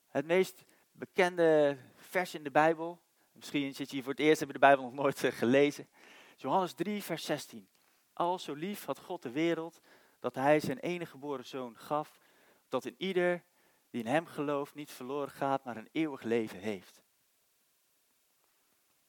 Het 0.09 0.27
meest 0.27 0.65
bekende 0.93 1.79
vers 1.95 2.35
in 2.35 2.43
de 2.43 2.51
Bijbel, 2.51 3.01
misschien 3.33 3.75
zit 3.75 3.89
je 3.89 3.95
hier 3.95 4.05
voor 4.05 4.13
het 4.13 4.21
eerst, 4.21 4.39
heb 4.39 4.49
je 4.49 4.55
de 4.55 4.61
Bijbel 4.61 4.85
nog 4.85 4.95
nooit 4.95 5.25
eh, 5.25 5.33
gelezen. 5.33 5.89
Johannes 6.37 6.73
3, 6.73 7.03
vers 7.03 7.25
16. 7.25 7.69
Al 8.13 8.39
zo 8.39 8.55
lief 8.55 8.85
had 8.85 8.99
God 8.99 9.23
de 9.23 9.31
wereld, 9.31 9.81
dat 10.21 10.35
hij 10.35 10.61
zijn 10.61 10.79
enige 10.79 11.11
geboren 11.11 11.47
zoon 11.47 11.77
gaf, 11.77 12.21
dat 12.69 12.85
in 12.85 12.95
ieder 12.99 13.45
die 13.91 14.03
in 14.03 14.11
hem 14.11 14.27
gelooft 14.27 14.75
niet 14.75 14.91
verloren 14.91 15.31
gaat, 15.31 15.65
maar 15.65 15.77
een 15.77 15.89
eeuwig 15.93 16.23
leven 16.23 16.59
heeft. 16.59 17.03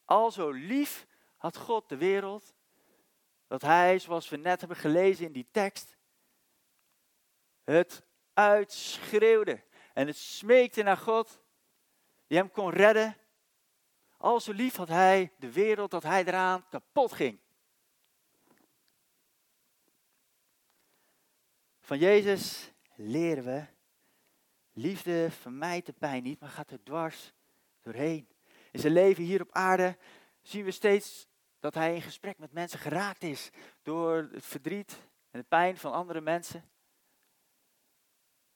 Al 0.04 0.30
zo 0.30 0.50
lief 0.50 1.06
had 1.36 1.56
God 1.56 1.88
de 1.88 1.96
wereld, 1.96 2.54
dat 3.46 3.62
hij, 3.62 3.98
zoals 3.98 4.28
we 4.28 4.36
net 4.36 4.60
hebben 4.60 4.78
gelezen 4.78 5.26
in 5.26 5.32
die 5.32 5.48
tekst, 5.50 5.96
het 7.64 8.02
uitschreeuwde 8.32 9.64
en 9.94 10.06
het 10.06 10.16
smeekte 10.16 10.82
naar 10.82 10.96
God, 10.96 11.40
die 12.26 12.38
hem 12.38 12.50
kon 12.50 12.70
redden. 12.70 13.16
Al 14.16 14.40
zo 14.40 14.52
lief 14.52 14.76
had 14.76 14.88
hij 14.88 15.32
de 15.38 15.52
wereld 15.52 15.90
dat 15.90 16.02
hij 16.02 16.24
eraan 16.24 16.68
kapot 16.68 17.12
ging. 17.12 17.40
Van 21.80 21.98
Jezus 21.98 22.72
leren 22.94 23.44
we, 23.44 23.66
liefde 24.78 25.30
vermijdt 25.30 25.86
de 25.86 25.92
pijn 25.92 26.22
niet, 26.22 26.40
maar 26.40 26.48
gaat 26.48 26.70
er 26.70 26.82
dwars 26.82 27.32
doorheen. 27.80 28.28
In 28.70 28.80
zijn 28.80 28.92
leven 28.92 29.24
hier 29.24 29.40
op 29.40 29.52
aarde 29.52 29.96
zien 30.42 30.64
we 30.64 30.70
steeds 30.70 31.28
dat 31.58 31.74
hij 31.74 31.94
in 31.94 32.02
gesprek 32.02 32.38
met 32.38 32.52
mensen 32.52 32.78
geraakt 32.78 33.22
is 33.22 33.50
door 33.82 34.28
het 34.32 34.46
verdriet 34.46 35.08
en 35.30 35.40
de 35.40 35.46
pijn 35.46 35.76
van 35.76 35.92
andere 35.92 36.20
mensen. 36.20 36.70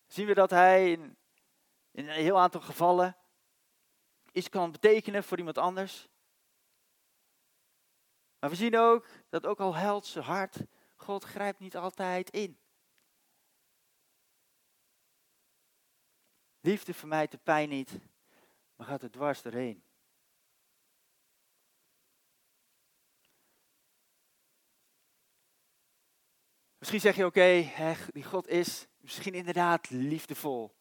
Zien 0.06 0.26
we 0.26 0.34
dat 0.34 0.50
hij 0.50 0.90
in, 0.90 1.16
in 1.90 2.08
een 2.08 2.14
heel 2.14 2.38
aantal 2.38 2.60
gevallen 2.60 3.16
iets 4.32 4.48
kan 4.48 4.72
betekenen 4.72 5.24
voor 5.24 5.38
iemand 5.38 5.58
anders. 5.58 6.08
Maar 8.38 8.50
we 8.50 8.56
zien 8.56 8.78
ook 8.78 9.06
dat 9.28 9.46
ook 9.46 9.60
al 9.60 9.76
huilt 9.76 10.06
zijn 10.06 10.24
hart, 10.24 10.56
God 10.96 11.24
grijpt 11.24 11.58
niet 11.58 11.76
altijd 11.76 12.30
in. 12.30 12.61
Liefde 16.64 16.94
vermijdt 16.94 17.32
de 17.32 17.38
pijn 17.38 17.68
niet, 17.68 17.98
maar 18.76 18.86
gaat 18.86 19.02
er 19.02 19.10
dwars 19.10 19.42
doorheen. 19.42 19.84
Misschien 26.78 27.00
zeg 27.00 27.16
je 27.16 27.26
oké, 27.26 27.70
die 28.12 28.24
God 28.24 28.48
is 28.48 28.86
misschien 28.96 29.34
inderdaad 29.34 29.90
liefdevol. 29.90 30.74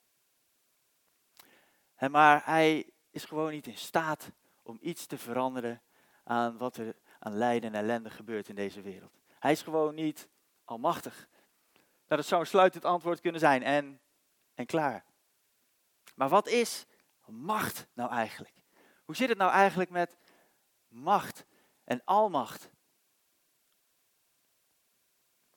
maar 2.10 2.42
hij 2.46 2.90
is 3.10 3.26
gewoon 3.26 3.52
niet 3.52 3.68
in 3.68 3.78
staat 3.78 4.32
om 4.62 4.78
iets 4.82 5.06
te 5.06 5.18
veranderen 5.18 5.82
aan 6.24 6.58
wat 6.58 6.78
er 6.78 6.96
aan 7.20 7.38
lijden 7.38 7.74
en 7.74 7.80
ellende 7.80 8.10
gebeurt 8.10 8.50
in 8.50 8.56
deze 8.56 8.82
wereld. 8.82 9.20
Hij 9.40 9.52
is 9.52 9.62
gewoon 9.62 9.96
niet 9.96 10.30
almachtig. 10.66 11.28
Nou, 11.74 12.22
dat 12.22 12.26
zou 12.26 12.42
een 12.42 12.48
sluitend 12.48 12.86
antwoord 12.86 13.22
kunnen 13.22 13.40
zijn 13.40 13.64
en, 13.64 14.02
en 14.54 14.66
klaar. 14.66 15.11
Maar 16.14 16.30
wat 16.30 16.48
is 16.48 16.86
macht 17.26 17.88
nou 17.94 18.12
eigenlijk? 18.12 18.56
Hoe 19.06 19.16
zit 19.16 19.30
het 19.30 19.38
nou 19.38 19.52
eigenlijk 19.52 19.90
met 19.90 20.18
macht 20.88 21.46
en 21.84 22.02
almacht? 22.06 22.70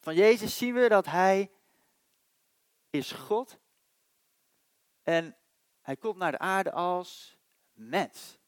Van 0.00 0.14
Jezus 0.14 0.56
zien 0.56 0.74
we 0.74 0.88
dat 0.88 1.06
Hij 1.06 1.52
is 2.90 3.12
God 3.12 3.58
en 5.02 5.36
Hij 5.80 5.96
komt 5.96 6.16
naar 6.16 6.30
de 6.30 6.38
aarde 6.38 6.72
als 6.72 7.36
mens. 7.72 8.38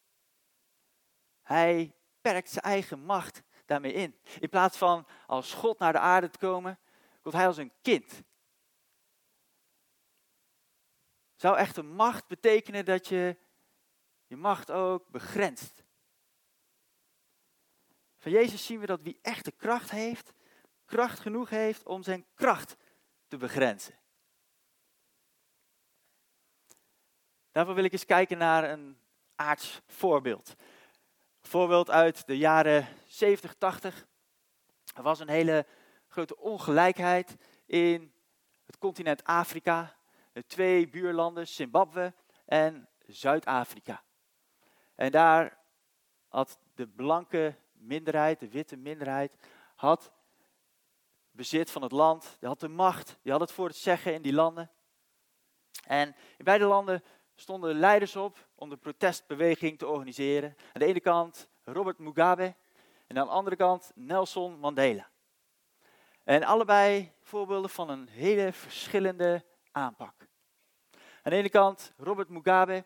Hij 1.43 1.95
perkt 2.21 2.51
zijn 2.51 2.65
eigen 2.65 3.01
macht 3.01 3.43
daarmee 3.67 3.93
in. 3.93 4.21
In 4.41 4.49
plaats 4.49 4.79
van 4.79 5.07
als 5.27 5.53
God 5.53 5.79
naar 5.79 5.93
de 5.93 5.99
aarde 5.99 6.31
te 6.31 6.39
komen, 6.39 6.79
komt 7.23 7.35
Hij 7.35 7.47
als 7.47 7.57
een 7.57 7.73
kind. 7.83 8.23
Zou 11.37 11.57
echte 11.57 11.83
macht 11.83 12.27
betekenen 12.27 12.85
dat 12.85 13.09
je 13.09 13.37
je 14.27 14.37
macht 14.37 14.71
ook 14.71 15.09
begrenst? 15.09 15.85
Van 18.17 18.33
Jezus 18.33 18.67
zien 18.67 18.81
we 18.81 18.87
dat 18.87 19.03
wie 19.03 19.19
echte 19.23 19.51
kracht 19.51 19.91
heeft, 19.91 20.33
kracht 20.85 21.19
genoeg 21.19 21.51
heeft 21.51 21.87
om 21.87 22.03
zijn 22.03 22.27
kracht 22.35 22.77
te 23.29 23.37
begrenzen. 23.37 23.95
Daarvoor 27.51 27.75
wil 27.75 27.85
ik 27.85 27.93
eens 27.93 28.05
kijken 28.05 28.39
naar 28.39 28.71
een 28.71 28.99
aards 29.35 29.81
voorbeeld. 29.87 30.55
Een 31.41 31.51
voorbeeld 31.51 31.91
uit 31.91 32.27
de 32.27 32.39
jaren 32.39 32.89
70, 33.07 33.55
80. 33.55 34.07
Er 34.95 35.03
was 35.03 35.21
een 35.21 35.29
hele 35.29 35.67
grote 36.09 36.37
ongelijkheid 36.37 37.37
in 37.67 38.13
het 38.65 38.79
continent 38.79 39.25
Afrika. 39.25 39.97
De 40.37 40.47
twee 40.47 40.89
buurlanden, 40.89 41.49
Zimbabwe 41.49 42.15
en 42.45 42.89
Zuid-Afrika. 43.07 44.03
En 44.95 45.11
daar 45.11 45.59
had 46.29 46.59
de 46.75 46.87
blanke 46.87 47.57
minderheid, 47.73 48.41
de 48.41 48.49
witte 48.49 48.77
minderheid, 48.77 49.37
had 49.75 50.13
bezit 51.31 51.71
van 51.71 51.83
het 51.83 51.93
land, 51.93 52.37
die 52.39 52.49
had 52.49 52.61
de 52.61 52.69
macht, 52.69 53.19
die 53.23 53.33
had 53.33 53.41
het 53.41 53.53
voor 53.53 53.67
het 53.67 53.77
zeggen 53.77 54.15
in 54.15 54.23
die 54.23 54.33
landen. 54.33 54.71
En 55.87 56.09
in 56.37 56.45
beide 56.45 56.65
landen 56.65 57.03
stonden 57.35 57.79
leiders 57.79 58.17
op 58.17 58.49
om 58.55 58.69
de 58.69 58.77
protestbeweging 58.77 59.79
te 59.79 59.87
organiseren. 59.87 60.57
Aan 60.73 60.81
de 60.81 60.87
ene 60.87 61.01
kant 61.01 61.49
Robert 61.65 61.99
Mugabe 61.99 62.55
en 63.07 63.19
aan 63.19 63.27
de 63.27 63.33
andere 63.33 63.57
kant 63.57 63.93
Nelson 63.95 64.59
Mandela. 64.59 65.09
En 66.25 66.43
allebei 66.43 67.13
voorbeelden 67.23 67.71
van 67.71 67.91
een 67.91 68.09
hele 68.09 68.53
verschillende 68.53 69.45
aanpak. 69.77 70.29
Aan 71.23 71.33
de 71.33 71.37
ene 71.37 71.49
kant 71.49 71.93
Robert 71.97 72.29
Mugabe 72.29 72.85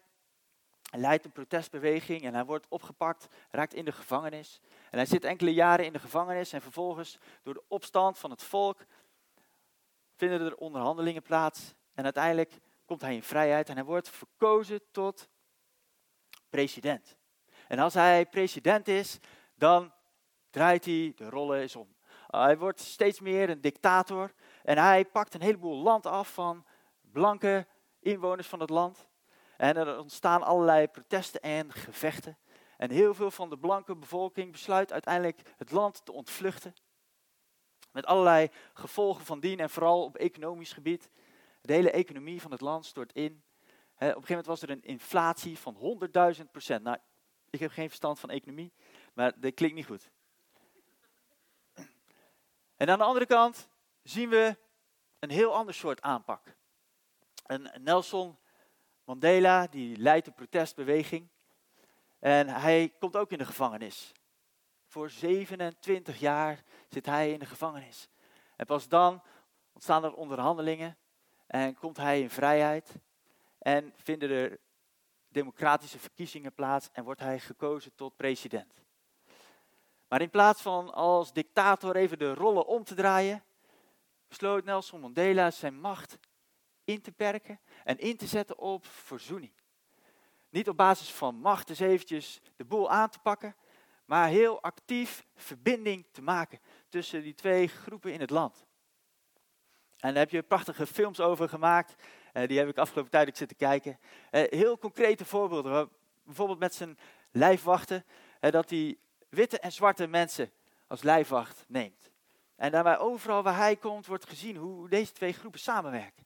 leidt 0.90 1.24
een 1.24 1.32
protestbeweging 1.32 2.22
en 2.22 2.34
hij 2.34 2.44
wordt 2.44 2.66
opgepakt, 2.68 3.28
raakt 3.50 3.74
in 3.74 3.84
de 3.84 3.92
gevangenis. 3.92 4.60
En 4.90 4.98
hij 4.98 5.06
zit 5.06 5.24
enkele 5.24 5.52
jaren 5.52 5.84
in 5.84 5.92
de 5.92 5.98
gevangenis 5.98 6.52
en 6.52 6.60
vervolgens 6.60 7.18
door 7.42 7.54
de 7.54 7.64
opstand 7.68 8.18
van 8.18 8.30
het 8.30 8.42
volk 8.42 8.86
vinden 10.16 10.40
er 10.40 10.56
onderhandelingen 10.56 11.22
plaats. 11.22 11.74
En 11.94 12.04
uiteindelijk 12.04 12.58
komt 12.84 13.00
hij 13.00 13.14
in 13.14 13.22
vrijheid 13.22 13.68
en 13.68 13.74
hij 13.74 13.84
wordt 13.84 14.08
verkozen 14.08 14.80
tot 14.90 15.28
president. 16.48 17.16
En 17.68 17.78
als 17.78 17.94
hij 17.94 18.26
president 18.26 18.88
is, 18.88 19.18
dan 19.54 19.92
draait 20.50 20.84
hij 20.84 21.12
de 21.16 21.28
rollen 21.28 21.60
eens 21.60 21.76
om. 21.76 21.94
hij 22.26 22.58
wordt 22.58 22.80
steeds 22.80 23.20
meer 23.20 23.50
een 23.50 23.60
dictator 23.60 24.32
en 24.62 24.78
hij 24.78 25.04
pakt 25.04 25.34
een 25.34 25.42
heleboel 25.42 25.76
land 25.76 26.06
af 26.06 26.32
van 26.32 26.64
blanke 27.12 27.66
inwoners 28.00 28.46
van 28.46 28.60
het 28.60 28.70
land. 28.70 29.08
En 29.56 29.76
er 29.76 29.98
ontstaan 29.98 30.42
allerlei 30.42 30.88
protesten 30.88 31.40
en 31.40 31.72
gevechten. 31.72 32.38
En 32.76 32.90
heel 32.90 33.14
veel 33.14 33.30
van 33.30 33.50
de 33.50 33.58
blanke 33.58 33.96
bevolking 33.96 34.52
besluit 34.52 34.92
uiteindelijk 34.92 35.40
het 35.56 35.70
land 35.70 36.04
te 36.04 36.12
ontvluchten. 36.12 36.74
Met 37.92 38.06
allerlei 38.06 38.48
gevolgen 38.74 39.24
van 39.24 39.40
dien 39.40 39.60
en 39.60 39.70
vooral 39.70 40.04
op 40.04 40.16
economisch 40.16 40.72
gebied. 40.72 41.10
De 41.60 41.72
hele 41.72 41.90
economie 41.90 42.40
van 42.40 42.50
het 42.50 42.60
land 42.60 42.86
stort 42.86 43.12
in. 43.12 43.32
op 43.32 44.00
een 44.00 44.06
gegeven 44.06 44.28
moment 44.28 44.46
was 44.46 44.62
er 44.62 44.70
een 44.70 44.82
inflatie 44.82 45.58
van 45.58 46.00
100.000 46.36 46.50
procent. 46.50 46.82
Nou, 46.82 46.96
ik 47.50 47.60
heb 47.60 47.70
geen 47.70 47.88
verstand 47.88 48.20
van 48.20 48.30
economie, 48.30 48.72
maar 49.14 49.40
dat 49.40 49.54
klinkt 49.54 49.76
niet 49.76 49.86
goed. 49.86 50.10
En 52.76 52.88
aan 52.88 52.98
de 52.98 53.04
andere 53.04 53.26
kant 53.26 53.68
zien 54.02 54.28
we 54.28 54.56
een 55.18 55.30
heel 55.30 55.54
ander 55.54 55.74
soort 55.74 56.00
aanpak. 56.00 56.56
Een 57.50 57.70
Nelson 57.78 58.36
Mandela, 59.04 59.66
die 59.66 59.96
leidt 59.96 60.24
de 60.24 60.32
protestbeweging. 60.32 61.28
En 62.18 62.48
hij 62.48 62.92
komt 62.98 63.16
ook 63.16 63.30
in 63.30 63.38
de 63.38 63.44
gevangenis. 63.44 64.12
Voor 64.86 65.10
27 65.10 66.20
jaar 66.20 66.62
zit 66.88 67.06
hij 67.06 67.32
in 67.32 67.38
de 67.38 67.46
gevangenis. 67.46 68.08
En 68.56 68.66
pas 68.66 68.88
dan 68.88 69.22
ontstaan 69.72 70.04
er 70.04 70.14
onderhandelingen 70.14 70.96
en 71.46 71.74
komt 71.74 71.96
hij 71.96 72.20
in 72.20 72.30
vrijheid. 72.30 72.94
En 73.58 73.92
vinden 73.96 74.30
er 74.30 74.58
democratische 75.28 75.98
verkiezingen 75.98 76.54
plaats 76.54 76.88
en 76.92 77.04
wordt 77.04 77.20
hij 77.20 77.38
gekozen 77.40 77.94
tot 77.94 78.16
president. 78.16 78.72
Maar 80.08 80.20
in 80.20 80.30
plaats 80.30 80.62
van 80.62 80.92
als 80.92 81.32
dictator 81.32 81.96
even 81.96 82.18
de 82.18 82.34
rollen 82.34 82.66
om 82.66 82.84
te 82.84 82.94
draaien, 82.94 83.44
besloot 84.28 84.64
Nelson 84.64 85.00
Mandela 85.00 85.50
zijn 85.50 85.80
macht 85.80 86.18
in 86.90 87.00
te 87.00 87.12
perken 87.12 87.60
en 87.84 87.98
in 87.98 88.16
te 88.16 88.26
zetten 88.26 88.58
op 88.58 88.86
verzoening. 88.86 89.52
Niet 90.50 90.68
op 90.68 90.76
basis 90.76 91.12
van 91.12 91.34
macht 91.34 91.68
eens 91.68 91.80
eventjes 91.80 92.40
de 92.56 92.64
boel 92.64 92.90
aan 92.90 93.10
te 93.10 93.18
pakken, 93.18 93.56
maar 94.04 94.28
heel 94.28 94.62
actief 94.62 95.26
verbinding 95.34 96.06
te 96.12 96.22
maken 96.22 96.58
tussen 96.88 97.22
die 97.22 97.34
twee 97.34 97.68
groepen 97.68 98.12
in 98.12 98.20
het 98.20 98.30
land. 98.30 98.66
En 100.00 100.08
daar 100.08 100.22
heb 100.22 100.30
je 100.30 100.42
prachtige 100.42 100.86
films 100.86 101.20
over 101.20 101.48
gemaakt. 101.48 101.94
Uh, 102.32 102.48
die 102.48 102.58
heb 102.58 102.68
ik 102.68 102.78
afgelopen 102.78 103.10
tijd 103.10 103.36
zitten 103.36 103.56
kijken. 103.56 103.98
Uh, 104.30 104.42
heel 104.48 104.78
concrete 104.78 105.24
voorbeelden. 105.24 105.90
Bijvoorbeeld 106.24 106.58
met 106.58 106.74
zijn 106.74 106.98
lijfwachten. 107.30 108.04
Uh, 108.40 108.50
dat 108.50 108.70
hij 108.70 108.98
witte 109.28 109.58
en 109.58 109.72
zwarte 109.72 110.06
mensen 110.06 110.52
als 110.86 111.02
lijfwacht 111.02 111.64
neemt. 111.68 112.10
En 112.56 112.70
daarbij 112.70 112.98
overal 112.98 113.42
waar 113.42 113.56
hij 113.56 113.76
komt 113.76 114.06
wordt 114.06 114.28
gezien 114.28 114.56
hoe 114.56 114.88
deze 114.88 115.12
twee 115.12 115.32
groepen 115.32 115.60
samenwerken. 115.60 116.24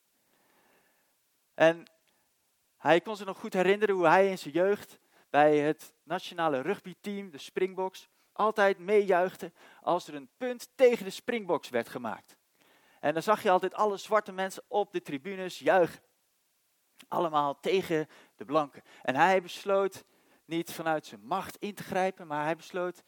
En 1.54 1.84
hij 2.76 3.00
kon 3.00 3.16
zich 3.16 3.26
nog 3.26 3.38
goed 3.38 3.52
herinneren 3.52 3.94
hoe 3.94 4.06
hij 4.06 4.30
in 4.30 4.38
zijn 4.38 4.54
jeugd 4.54 4.98
bij 5.30 5.58
het 5.58 5.94
nationale 6.02 6.60
rugbyteam, 6.60 7.30
de 7.30 7.38
Springboks, 7.38 8.08
altijd 8.32 8.78
meejuichte 8.78 9.52
als 9.80 10.08
er 10.08 10.14
een 10.14 10.30
punt 10.36 10.68
tegen 10.74 11.04
de 11.04 11.10
Springboks 11.10 11.68
werd 11.68 11.88
gemaakt. 11.88 12.36
En 13.00 13.12
dan 13.12 13.22
zag 13.22 13.42
je 13.42 13.50
altijd 13.50 13.74
alle 13.74 13.96
zwarte 13.96 14.32
mensen 14.32 14.62
op 14.68 14.92
de 14.92 15.02
tribunes 15.02 15.58
juichen. 15.58 16.02
Allemaal 17.08 17.60
tegen 17.60 18.08
de 18.36 18.44
blanken. 18.44 18.82
En 19.02 19.14
hij 19.14 19.42
besloot 19.42 20.04
niet 20.44 20.72
vanuit 20.72 21.06
zijn 21.06 21.26
macht 21.26 21.56
in 21.56 21.74
te 21.74 21.82
grijpen, 21.82 22.26
maar 22.26 22.44
hij 22.44 22.56
besloot 22.56 23.02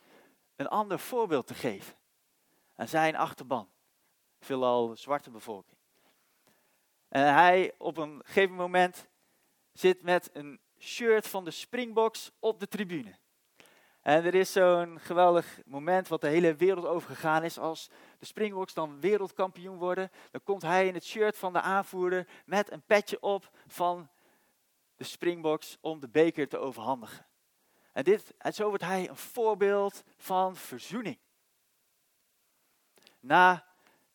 een 0.57 0.69
ander 0.69 0.99
voorbeeld 0.99 1.47
te 1.47 1.55
geven 1.55 1.97
aan 2.75 2.89
zijn 2.89 3.17
achterban. 3.17 3.71
Veelal 4.41 4.97
zwarte 4.97 5.31
bevolking. 5.31 5.76
En 7.17 7.35
hij 7.35 7.75
op 7.79 7.97
een 7.97 8.23
gegeven 8.25 8.55
moment 8.55 9.09
zit 9.73 10.03
met 10.03 10.31
een 10.33 10.61
shirt 10.79 11.29
van 11.29 11.45
de 11.45 11.51
Springboks 11.51 12.31
op 12.39 12.61
de 12.61 12.69
tribune. 12.69 13.17
En 14.01 14.25
er 14.25 14.35
is 14.35 14.53
zo'n 14.53 15.01
geweldig 15.01 15.61
moment 15.65 16.09
wat 16.09 16.21
de 16.21 16.29
hele 16.29 16.55
wereld 16.55 16.87
overgegaan 16.87 17.43
is. 17.45 17.59
Als 17.59 17.91
de 18.19 18.27
Springboks 18.27 18.75
dan 18.75 19.01
wereldkampioen 19.01 19.77
worden, 19.77 20.11
dan 20.31 20.43
komt 20.43 20.63
hij 20.63 20.87
in 20.87 20.95
het 20.95 21.05
shirt 21.05 21.39
van 21.39 21.53
de 21.53 21.61
aanvoerder 21.61 22.27
met 22.45 22.73
een 22.73 22.83
petje 22.83 23.21
op 23.21 23.51
van 23.67 24.11
de 24.97 25.05
Springboks 25.05 25.79
om 25.81 26.01
de 26.01 26.09
beker 26.09 26.49
te 26.49 26.59
overhandigen. 26.59 27.27
En, 27.93 28.05
dit, 28.05 28.35
en 28.39 28.55
zo 28.55 28.69
wordt 28.69 28.85
hij 28.85 29.09
een 29.09 29.17
voorbeeld 29.17 30.05
van 30.17 30.57
verzoening. 30.57 31.19
Na 33.21 33.66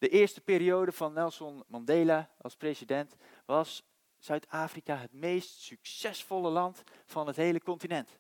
de 0.01 0.09
eerste 0.09 0.41
periode 0.41 0.91
van 0.91 1.13
Nelson 1.13 1.63
Mandela 1.67 2.29
als 2.37 2.55
president 2.55 3.15
was 3.45 3.83
Zuid-Afrika 4.17 4.95
het 4.95 5.13
meest 5.13 5.61
succesvolle 5.61 6.49
land 6.49 6.83
van 7.05 7.27
het 7.27 7.35
hele 7.35 7.61
continent. 7.61 8.19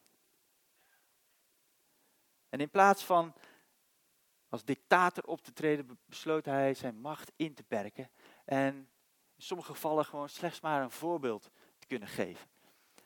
En 2.49 2.59
in 2.59 2.69
plaats 2.69 3.03
van 3.03 3.33
als 4.49 4.63
dictator 4.63 5.23
op 5.23 5.41
te 5.41 5.53
treden, 5.53 5.99
besloot 6.05 6.45
hij 6.45 6.73
zijn 6.73 6.99
macht 6.99 7.31
in 7.35 7.53
te 7.53 7.63
perken. 7.63 8.11
En 8.45 8.75
in 9.35 9.43
sommige 9.43 9.71
gevallen 9.71 10.05
gewoon 10.05 10.29
slechts 10.29 10.59
maar 10.59 10.81
een 10.81 10.91
voorbeeld 10.91 11.49
te 11.79 11.87
kunnen 11.87 12.07
geven. 12.07 12.49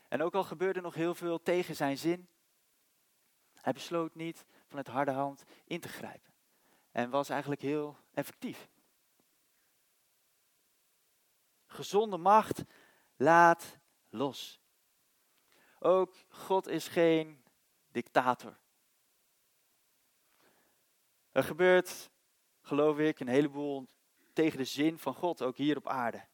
En 0.08 0.22
ook 0.22 0.36
al 0.36 0.44
gebeurde 0.44 0.82
nog 0.82 0.94
heel 0.94 1.16
veel 1.16 1.42
tegen 1.42 1.76
zijn 1.76 1.98
zin, 1.98 2.30
hij 3.54 3.74
besloot 3.74 4.16
niet 4.16 4.46
van 4.66 4.78
het 4.78 4.88
harde 4.88 5.12
hand 5.12 5.44
in 5.66 5.80
te 5.80 5.88
grijpen. 5.90 6.34
En 6.92 7.10
was 7.10 7.30
eigenlijk 7.30 7.62
heel 7.62 8.04
effectief. 8.16 8.70
Gezonde 11.66 12.18
macht 12.18 12.64
laat 13.16 13.78
los. 14.10 14.62
Ook 15.80 16.16
God 16.30 16.68
is 16.68 16.88
geen 16.88 17.44
dictator. 17.92 18.58
Er 21.32 21.44
gebeurt, 21.44 22.10
geloof 22.62 22.98
ik, 22.98 23.20
een 23.20 23.28
heleboel 23.28 23.88
tegen 24.34 24.58
de 24.58 24.66
zin 24.66 25.00
van 25.00 25.14
God, 25.14 25.42
ook 25.42 25.58
hier 25.58 25.78
op 25.78 25.88
aarde. 25.88 26.26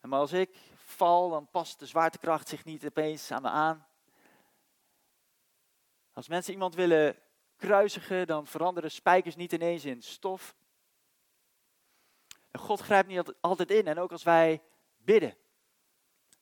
Maar 0.00 0.18
als 0.18 0.32
ik 0.32 0.56
val, 0.74 1.30
dan 1.30 1.50
past 1.50 1.78
de 1.78 1.86
zwaartekracht 1.86 2.48
zich 2.48 2.64
niet 2.64 2.86
opeens 2.86 3.30
aan 3.30 3.42
me 3.42 3.48
aan. 3.48 3.86
Als 6.12 6.28
mensen 6.28 6.52
iemand 6.52 6.74
willen 6.74 7.18
kruisigen, 7.60 8.26
dan 8.26 8.46
veranderen 8.46 8.90
spijkers 8.90 9.36
niet 9.36 9.52
ineens 9.52 9.84
in 9.84 10.02
stof. 10.02 10.54
En 12.50 12.60
God 12.60 12.80
grijpt 12.80 13.08
niet 13.08 13.34
altijd 13.40 13.70
in. 13.70 13.86
En 13.86 13.98
ook 13.98 14.12
als 14.12 14.22
wij 14.22 14.62
bidden, 14.96 15.36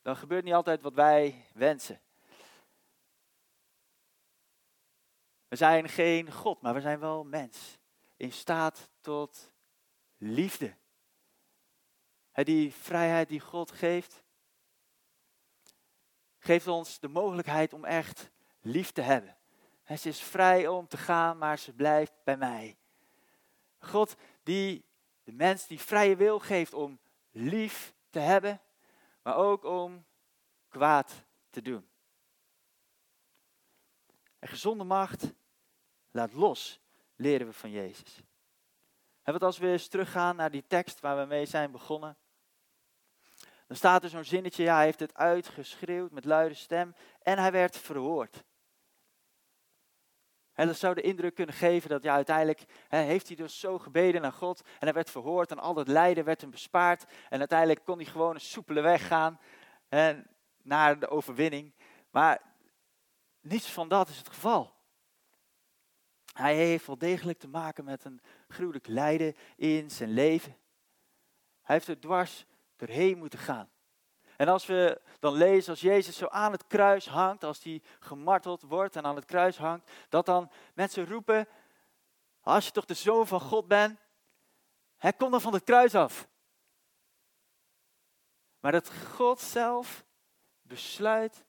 dan 0.03 0.17
gebeurt 0.17 0.45
niet 0.45 0.55
altijd 0.55 0.83
wat 0.83 0.95
wij 0.95 1.47
wensen. 1.55 2.01
We 5.49 5.57
zijn 5.57 5.89
geen 5.89 6.33
God, 6.33 6.61
maar 6.61 6.75
we 6.75 6.81
zijn 6.81 6.99
wel 6.99 7.25
mens. 7.25 7.79
In 8.17 8.33
staat 8.33 8.91
tot 9.01 9.53
liefde. 10.17 10.77
Die 12.33 12.73
vrijheid 12.73 13.29
die 13.29 13.41
God 13.41 13.71
geeft, 13.71 14.23
geeft 16.39 16.67
ons 16.67 16.99
de 16.99 17.09
mogelijkheid 17.09 17.73
om 17.73 17.85
echt 17.85 18.31
lief 18.61 18.93
te 18.93 19.01
hebben. 19.01 19.38
Ze 19.97 20.09
is 20.09 20.21
vrij 20.21 20.67
om 20.67 20.89
te 20.89 20.97
gaan, 20.97 21.39
maar 21.39 21.59
ze 21.59 21.73
blijft 21.73 22.13
bij 22.25 22.37
mij. 22.37 22.77
God 23.79 24.15
die 24.43 24.85
de 25.25 25.33
mens 25.33 25.67
die 25.67 25.81
vrije 25.81 26.17
wil 26.17 26.39
geeft 26.39 26.75
om 26.75 27.01
lief 27.31 27.95
te 28.11 28.19
hebben, 28.19 28.61
maar 29.23 29.37
ook 29.37 29.65
om 29.65 30.05
kwaad 30.69 31.25
te 31.51 31.63
doen. 31.63 31.89
En 34.39 34.49
gezonde 34.49 34.85
macht 34.85 35.33
laat 36.11 36.33
los, 36.33 36.81
leren 37.17 37.47
we 37.47 37.53
van 37.53 37.71
Jezus. 37.71 38.21
En 39.23 39.33
wat 39.33 39.43
als 39.43 39.59
we 39.59 39.67
eens 39.67 39.89
teruggaan 39.89 40.37
naar 40.37 40.51
die 40.51 40.67
tekst 40.67 41.01
waar 41.01 41.17
we 41.19 41.25
mee 41.25 41.47
zijn 41.47 41.71
begonnen. 41.71 42.17
Dan 43.67 43.77
staat 43.77 44.03
er 44.03 44.09
zo'n 44.09 44.25
zinnetje, 44.25 44.63
ja, 44.63 44.75
hij 44.75 44.85
heeft 44.85 45.01
het 45.01 45.15
uitgeschreeuwd 45.15 46.11
met 46.11 46.25
luide 46.25 46.55
stem 46.55 46.95
en 47.23 47.39
hij 47.39 47.53
werd 47.53 47.77
verhoord. 47.77 48.45
En 50.59 50.67
dat 50.67 50.77
zou 50.77 50.95
de 50.95 51.01
indruk 51.01 51.35
kunnen 51.35 51.55
geven 51.55 51.91
dat 51.91 52.03
ja, 52.03 52.15
uiteindelijk 52.15 52.65
heeft 52.89 53.27
hij 53.27 53.37
dus 53.37 53.61
zo 53.61 53.79
gebeden 53.79 54.21
naar 54.21 54.33
God 54.33 54.61
en 54.61 54.77
hij 54.79 54.93
werd 54.93 55.11
verhoord 55.11 55.51
en 55.51 55.59
al 55.59 55.75
dat 55.75 55.89
lijden 55.89 56.25
werd 56.25 56.41
hem 56.41 56.51
bespaard. 56.51 57.05
En 57.29 57.39
uiteindelijk 57.39 57.85
kon 57.85 57.97
hij 57.97 58.05
gewoon 58.05 58.35
een 58.35 58.41
soepele 58.41 58.81
weg 58.81 59.07
gaan 59.07 59.41
naar 60.63 60.99
de 60.99 61.09
overwinning. 61.09 61.73
Maar 62.11 62.43
niets 63.41 63.73
van 63.73 63.89
dat 63.89 64.09
is 64.09 64.19
het 64.19 64.29
geval. 64.29 64.75
Hij 66.33 66.57
heeft 66.57 66.87
wel 66.87 66.99
degelijk 66.99 67.39
te 67.39 67.49
maken 67.49 67.85
met 67.85 68.05
een 68.05 68.21
gruwelijk 68.49 68.87
lijden 68.87 69.37
in 69.57 69.91
zijn 69.91 70.11
leven. 70.11 70.57
Hij 71.63 71.75
heeft 71.75 71.89
er 71.89 72.01
dwars 72.01 72.47
doorheen 72.77 73.19
moeten 73.19 73.39
gaan. 73.39 73.71
En 74.39 74.49
als 74.49 74.67
we 74.67 75.01
dan 75.19 75.35
lezen, 75.35 75.71
als 75.71 75.81
Jezus 75.81 76.17
zo 76.17 76.27
aan 76.27 76.53
het 76.53 76.67
kruis 76.67 77.07
hangt, 77.09 77.45
als 77.45 77.63
hij 77.63 77.83
gemarteld 78.01 78.63
wordt 78.63 78.97
en 78.97 79.05
aan 79.05 79.17
het 79.17 79.25
kruis 79.25 79.57
hangt, 79.57 79.91
dat 80.09 80.27
dan 80.27 80.51
mensen 80.75 81.07
roepen, 81.07 81.49
als 82.41 82.67
je 82.67 82.71
toch 82.71 82.85
de 82.85 82.95
zoon 82.95 83.27
van 83.27 83.41
God 83.41 83.69
bent, 83.69 84.01
hij 84.97 85.13
komt 85.13 85.31
dan 85.31 85.41
van 85.41 85.53
het 85.53 85.65
kruis 85.65 85.95
af. 85.95 86.29
Maar 88.61 88.73
dat 88.73 88.93
God 88.95 89.41
zelf 89.41 90.05
besluit 90.63 91.45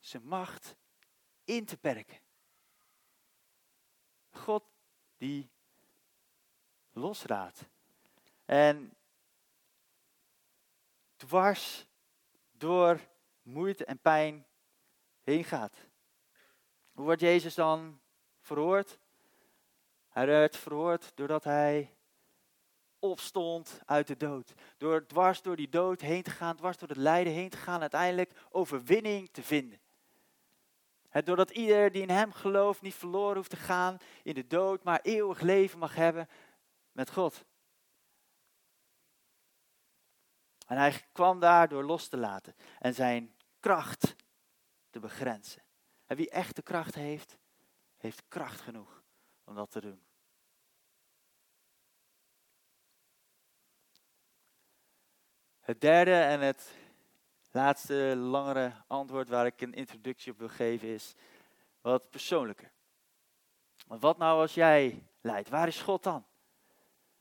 zijn 0.00 0.24
macht 0.24 0.76
in 1.44 1.64
te 1.64 1.76
perken. 1.76 2.20
God 4.30 4.64
die 5.16 5.50
losraadt. 6.92 7.64
En 8.44 8.96
dwars 11.16 11.86
door 12.62 13.00
moeite 13.42 13.84
en 13.84 13.98
pijn 13.98 14.46
heen 15.20 15.44
gaat. 15.44 15.76
Hoe 16.92 17.04
wordt 17.04 17.20
Jezus 17.20 17.54
dan 17.54 18.00
verhoord? 18.40 18.98
Hij 20.08 20.26
werd 20.26 20.56
verhoord 20.56 21.12
doordat 21.14 21.44
hij 21.44 21.94
opstond 22.98 23.80
uit 23.84 24.06
de 24.06 24.16
dood. 24.16 24.54
Door 24.76 25.06
dwars 25.06 25.42
door 25.42 25.56
die 25.56 25.68
dood 25.68 26.00
heen 26.00 26.22
te 26.22 26.30
gaan, 26.30 26.56
dwars 26.56 26.78
door 26.78 26.88
het 26.88 26.96
lijden 26.96 27.32
heen 27.32 27.50
te 27.50 27.56
gaan, 27.56 27.80
uiteindelijk 27.80 28.32
overwinning 28.50 29.28
te 29.32 29.42
vinden. 29.42 29.80
He, 31.08 31.22
doordat 31.22 31.50
ieder 31.50 31.92
die 31.92 32.02
in 32.02 32.10
hem 32.10 32.32
gelooft 32.32 32.82
niet 32.82 32.94
verloren 32.94 33.36
hoeft 33.36 33.50
te 33.50 33.56
gaan 33.56 33.96
in 34.22 34.34
de 34.34 34.46
dood, 34.46 34.82
maar 34.82 35.00
eeuwig 35.02 35.40
leven 35.40 35.78
mag 35.78 35.94
hebben 35.94 36.28
met 36.92 37.10
God. 37.10 37.44
En 40.72 40.78
hij 40.78 41.02
kwam 41.12 41.40
daar 41.40 41.68
door 41.68 41.84
los 41.84 42.08
te 42.08 42.16
laten 42.16 42.54
en 42.78 42.94
zijn 42.94 43.34
kracht 43.60 44.16
te 44.90 45.00
begrenzen. 45.00 45.62
En 46.06 46.16
wie 46.16 46.30
echte 46.30 46.62
kracht 46.62 46.94
heeft, 46.94 47.38
heeft 47.96 48.22
kracht 48.28 48.60
genoeg 48.60 49.02
om 49.44 49.54
dat 49.54 49.70
te 49.70 49.80
doen. 49.80 50.02
Het 55.60 55.80
derde 55.80 56.14
en 56.14 56.40
het 56.40 56.74
laatste 57.50 58.14
langere 58.16 58.72
antwoord 58.86 59.28
waar 59.28 59.46
ik 59.46 59.60
een 59.60 59.74
introductie 59.74 60.32
op 60.32 60.38
wil 60.38 60.48
geven 60.48 60.88
is 60.88 61.14
wat 61.80 62.10
persoonlijker. 62.10 62.72
Wat 63.86 64.18
nou 64.18 64.40
als 64.40 64.54
jij 64.54 65.06
leidt? 65.20 65.48
Waar 65.48 65.68
is 65.68 65.80
God 65.80 66.02
dan? 66.02 66.26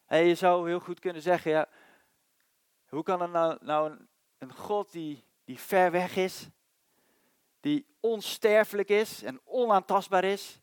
En 0.06 0.24
je 0.24 0.36
zou 0.36 0.68
heel 0.68 0.80
goed 0.80 1.00
kunnen 1.00 1.22
zeggen, 1.22 1.52
ja, 1.52 1.68
hoe 2.91 3.04
kan 3.04 3.21
er 3.21 3.30
nou, 3.30 3.58
nou 3.62 3.97
een, 4.38 4.54
God 4.54 4.91
die, 4.91 5.23
die 5.43 5.60
ver 5.60 5.91
weg 5.91 6.15
is, 6.15 6.49
die 7.60 7.86
onsterfelijk 7.99 8.89
is 8.89 9.23
en 9.23 9.41
onaantastbaar 9.43 10.23
is, 10.23 10.60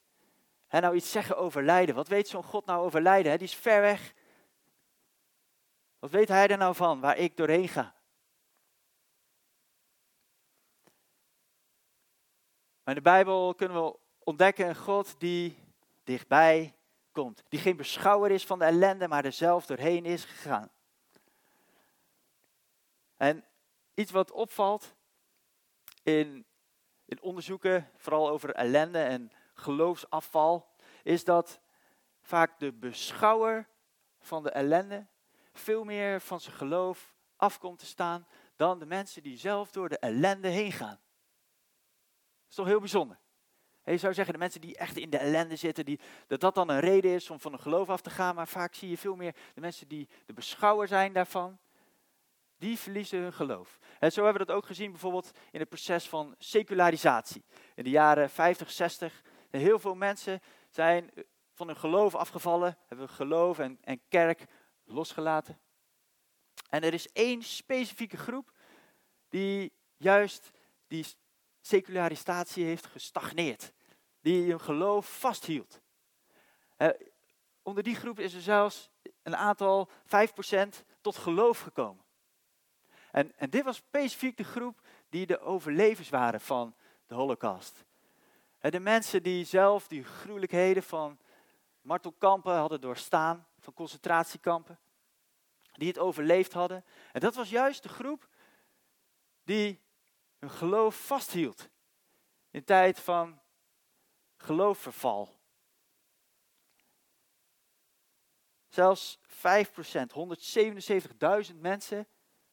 en 0.66 0.82
nou 0.82 0.94
iets 0.94 1.10
zeggen 1.10 1.36
over 1.36 1.64
lijden? 1.64 1.94
Wat 1.94 2.08
weet 2.08 2.28
zo'n 2.28 2.42
God 2.42 2.66
nou 2.66 2.84
over 2.84 3.02
lijden? 3.02 3.38
Die 3.38 3.46
is 3.46 3.54
ver 3.54 3.80
weg. 3.80 4.14
Wat 5.98 6.10
weet 6.10 6.28
hij 6.28 6.48
er 6.48 6.58
nou 6.58 6.74
van, 6.74 7.00
waar 7.00 7.16
ik 7.16 7.36
doorheen 7.36 7.68
ga? 7.68 7.94
Maar 12.82 12.96
in 12.96 13.02
de 13.02 13.10
Bijbel 13.10 13.54
kunnen 13.54 13.84
we 13.84 13.98
ontdekken 14.18 14.68
een 14.68 14.76
God 14.76 15.20
die 15.20 15.58
dichtbij 16.04 16.74
komt. 17.12 17.42
Die 17.48 17.60
geen 17.60 17.76
beschouwer 17.76 18.30
is 18.30 18.46
van 18.46 18.58
de 18.58 18.64
ellende, 18.64 19.08
maar 19.08 19.24
er 19.24 19.32
zelf 19.32 19.66
doorheen 19.66 20.04
is 20.04 20.24
gegaan. 20.24 20.70
En 23.18 23.44
iets 23.94 24.10
wat 24.10 24.30
opvalt 24.30 24.94
in, 26.02 26.46
in 27.04 27.22
onderzoeken, 27.22 27.90
vooral 27.96 28.28
over 28.28 28.54
ellende 28.54 29.02
en 29.02 29.32
geloofsafval, 29.54 30.74
is 31.02 31.24
dat 31.24 31.60
vaak 32.20 32.58
de 32.58 32.72
beschouwer 32.72 33.68
van 34.18 34.42
de 34.42 34.50
ellende 34.50 35.06
veel 35.52 35.84
meer 35.84 36.20
van 36.20 36.40
zijn 36.40 36.56
geloof 36.56 37.14
afkomt 37.36 37.78
te 37.78 37.86
staan 37.86 38.26
dan 38.56 38.78
de 38.78 38.86
mensen 38.86 39.22
die 39.22 39.38
zelf 39.38 39.70
door 39.70 39.88
de 39.88 39.98
ellende 39.98 40.48
heen 40.48 40.72
gaan. 40.72 40.98
Dat 40.98 42.48
is 42.48 42.54
toch 42.54 42.66
heel 42.66 42.80
bijzonder. 42.80 43.18
je 43.84 43.96
zou 43.96 44.14
zeggen, 44.14 44.32
de 44.32 44.40
mensen 44.40 44.60
die 44.60 44.76
echt 44.76 44.96
in 44.96 45.10
de 45.10 45.18
ellende 45.18 45.56
zitten, 45.56 45.84
die, 45.84 46.00
dat 46.26 46.40
dat 46.40 46.54
dan 46.54 46.68
een 46.68 46.80
reden 46.80 47.10
is 47.10 47.30
om 47.30 47.40
van 47.40 47.52
een 47.52 47.58
geloof 47.58 47.88
af 47.88 48.00
te 48.00 48.10
gaan. 48.10 48.34
Maar 48.34 48.48
vaak 48.48 48.74
zie 48.74 48.90
je 48.90 48.98
veel 48.98 49.16
meer 49.16 49.34
de 49.54 49.60
mensen 49.60 49.88
die 49.88 50.08
de 50.26 50.32
beschouwer 50.32 50.88
zijn 50.88 51.12
daarvan, 51.12 51.58
die 52.58 52.78
verliezen 52.78 53.20
hun 53.20 53.32
geloof. 53.32 53.78
En 53.98 54.12
zo 54.12 54.22
hebben 54.22 54.40
we 54.40 54.46
dat 54.46 54.56
ook 54.56 54.66
gezien 54.66 54.90
bijvoorbeeld 54.90 55.30
in 55.50 55.60
het 55.60 55.68
proces 55.68 56.08
van 56.08 56.34
secularisatie. 56.38 57.44
In 57.74 57.84
de 57.84 57.90
jaren 57.90 58.30
50, 58.30 58.70
60. 58.70 59.22
Heel 59.50 59.78
veel 59.78 59.94
mensen 59.94 60.40
zijn 60.70 61.10
van 61.54 61.66
hun 61.66 61.76
geloof 61.76 62.14
afgevallen, 62.14 62.78
hebben 62.86 63.08
geloof 63.08 63.58
en, 63.58 63.78
en 63.80 64.00
kerk 64.08 64.44
losgelaten. 64.84 65.58
En 66.68 66.82
er 66.82 66.94
is 66.94 67.08
één 67.12 67.42
specifieke 67.42 68.16
groep 68.16 68.52
die 69.28 69.72
juist 69.96 70.50
die 70.86 71.06
secularisatie 71.60 72.64
heeft 72.64 72.86
gestagneerd. 72.86 73.72
Die 74.20 74.50
hun 74.50 74.60
geloof 74.60 75.18
vasthield. 75.18 75.80
onder 77.62 77.82
die 77.82 77.94
groep 77.94 78.18
is 78.18 78.34
er 78.34 78.40
zelfs 78.40 78.90
een 79.22 79.36
aantal 79.36 79.90
5% 79.90 80.84
tot 81.00 81.16
geloof 81.16 81.60
gekomen. 81.60 82.04
En, 83.10 83.32
en 83.36 83.50
dit 83.50 83.64
was 83.64 83.76
specifiek 83.76 84.36
de 84.36 84.44
groep 84.44 84.80
die 85.08 85.26
de 85.26 85.40
overlevers 85.40 86.08
waren 86.08 86.40
van 86.40 86.74
de 87.06 87.14
Holocaust. 87.14 87.84
de 88.60 88.80
mensen 88.80 89.22
die 89.22 89.44
zelf 89.44 89.88
die 89.88 90.04
gruwelijkheden 90.04 90.82
van 90.82 91.18
martelkampen 91.80 92.54
hadden 92.54 92.80
doorstaan, 92.80 93.46
van 93.58 93.74
concentratiekampen, 93.74 94.78
die 95.72 95.88
het 95.88 95.98
overleefd 95.98 96.52
hadden. 96.52 96.84
En 97.12 97.20
dat 97.20 97.34
was 97.34 97.50
juist 97.50 97.82
de 97.82 97.88
groep 97.88 98.28
die 99.44 99.80
hun 100.38 100.50
geloof 100.50 101.06
vasthield. 101.06 101.68
In 102.50 102.64
tijd 102.64 103.00
van 103.00 103.40
geloofverval. 104.36 105.36
Zelfs 108.68 109.18
5%, 109.18 109.20
177.000 111.50 111.56
mensen 111.56 112.06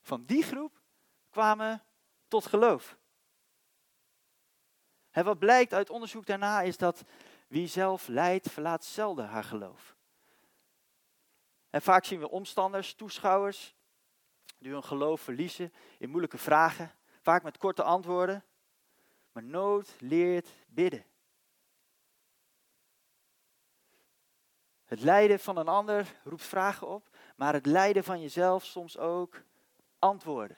van 0.06 0.26
die 0.26 0.44
groep 0.44 0.82
kwamen 1.30 1.84
tot 2.28 2.46
geloof. 2.46 2.98
En 5.12 5.26
wat 5.26 5.40
blijkt 5.40 5.74
uit 5.74 5.90
onderzoek 5.90 6.26
daarna 6.26 6.62
is 6.62 6.78
dat 6.78 7.04
wie 7.48 7.68
zelf 7.68 8.08
leidt, 8.08 8.52
verlaat 8.52 8.86
zelden 8.86 9.28
haar 9.28 9.44
geloof. 9.44 9.96
En 11.70 11.82
vaak 11.82 12.06
zien 12.06 12.20
we 12.20 12.30
omstanders, 12.30 12.94
toeschouwers, 12.94 13.76
die 14.58 14.72
hun 14.72 14.84
geloof 14.84 15.22
verliezen 15.22 15.74
in 15.98 16.10
moeilijke 16.10 16.38
vragen, 16.38 16.92
vaak 17.22 17.44
met 17.44 17.58
korte 17.58 17.84
antwoorden. 17.84 18.44
Maar 19.32 19.44
nood 19.44 19.96
leert 20.00 20.50
bidden. 20.68 21.06
Het 24.86 25.02
lijden 25.02 25.40
van 25.40 25.58
een 25.58 25.68
ander 25.68 26.20
roept 26.24 26.44
vragen 26.44 26.88
op, 26.88 27.10
maar 27.36 27.54
het 27.54 27.66
lijden 27.66 28.04
van 28.04 28.22
jezelf 28.22 28.66
soms 28.66 28.98
ook 28.98 29.44
antwoorden. 30.06 30.58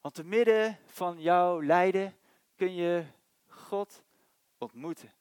Want 0.00 0.14
te 0.14 0.24
midden 0.24 0.78
van 0.86 1.20
jouw 1.20 1.62
lijden 1.62 2.18
kun 2.56 2.74
je 2.74 3.04
God 3.46 4.04
ontmoeten. 4.58 5.12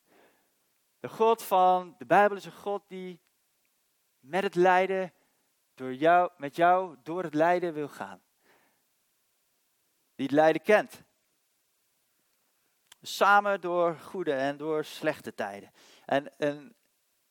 De 0.99 1.09
God 1.09 1.43
van 1.43 1.95
de 1.97 2.05
Bijbel 2.05 2.37
is 2.37 2.45
een 2.45 2.51
God 2.51 2.83
die 2.87 3.19
met 4.19 4.43
het 4.43 4.55
lijden, 4.55 5.13
door 5.73 5.93
jou, 5.93 6.31
met 6.37 6.55
jou 6.55 6.97
door 7.03 7.23
het 7.23 7.33
lijden 7.33 7.73
wil 7.73 7.87
gaan. 7.87 8.21
Die 10.15 10.25
het 10.25 10.35
lijden 10.35 10.61
kent. 10.61 11.03
Samen 13.01 13.61
door 13.61 13.97
goede 13.97 14.33
en 14.33 14.57
door 14.57 14.85
slechte 14.85 15.33
tijden. 15.33 15.71
En 16.05 16.31
een 16.37 16.75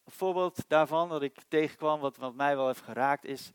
voorbeeld 0.05 0.69
daarvan 0.69 1.09
dat 1.09 1.23
ik 1.23 1.43
tegenkwam, 1.49 2.01
wat, 2.01 2.17
wat 2.17 2.35
mij 2.35 2.57
wel 2.57 2.67
heeft 2.67 2.83
geraakt, 2.83 3.25
is 3.25 3.51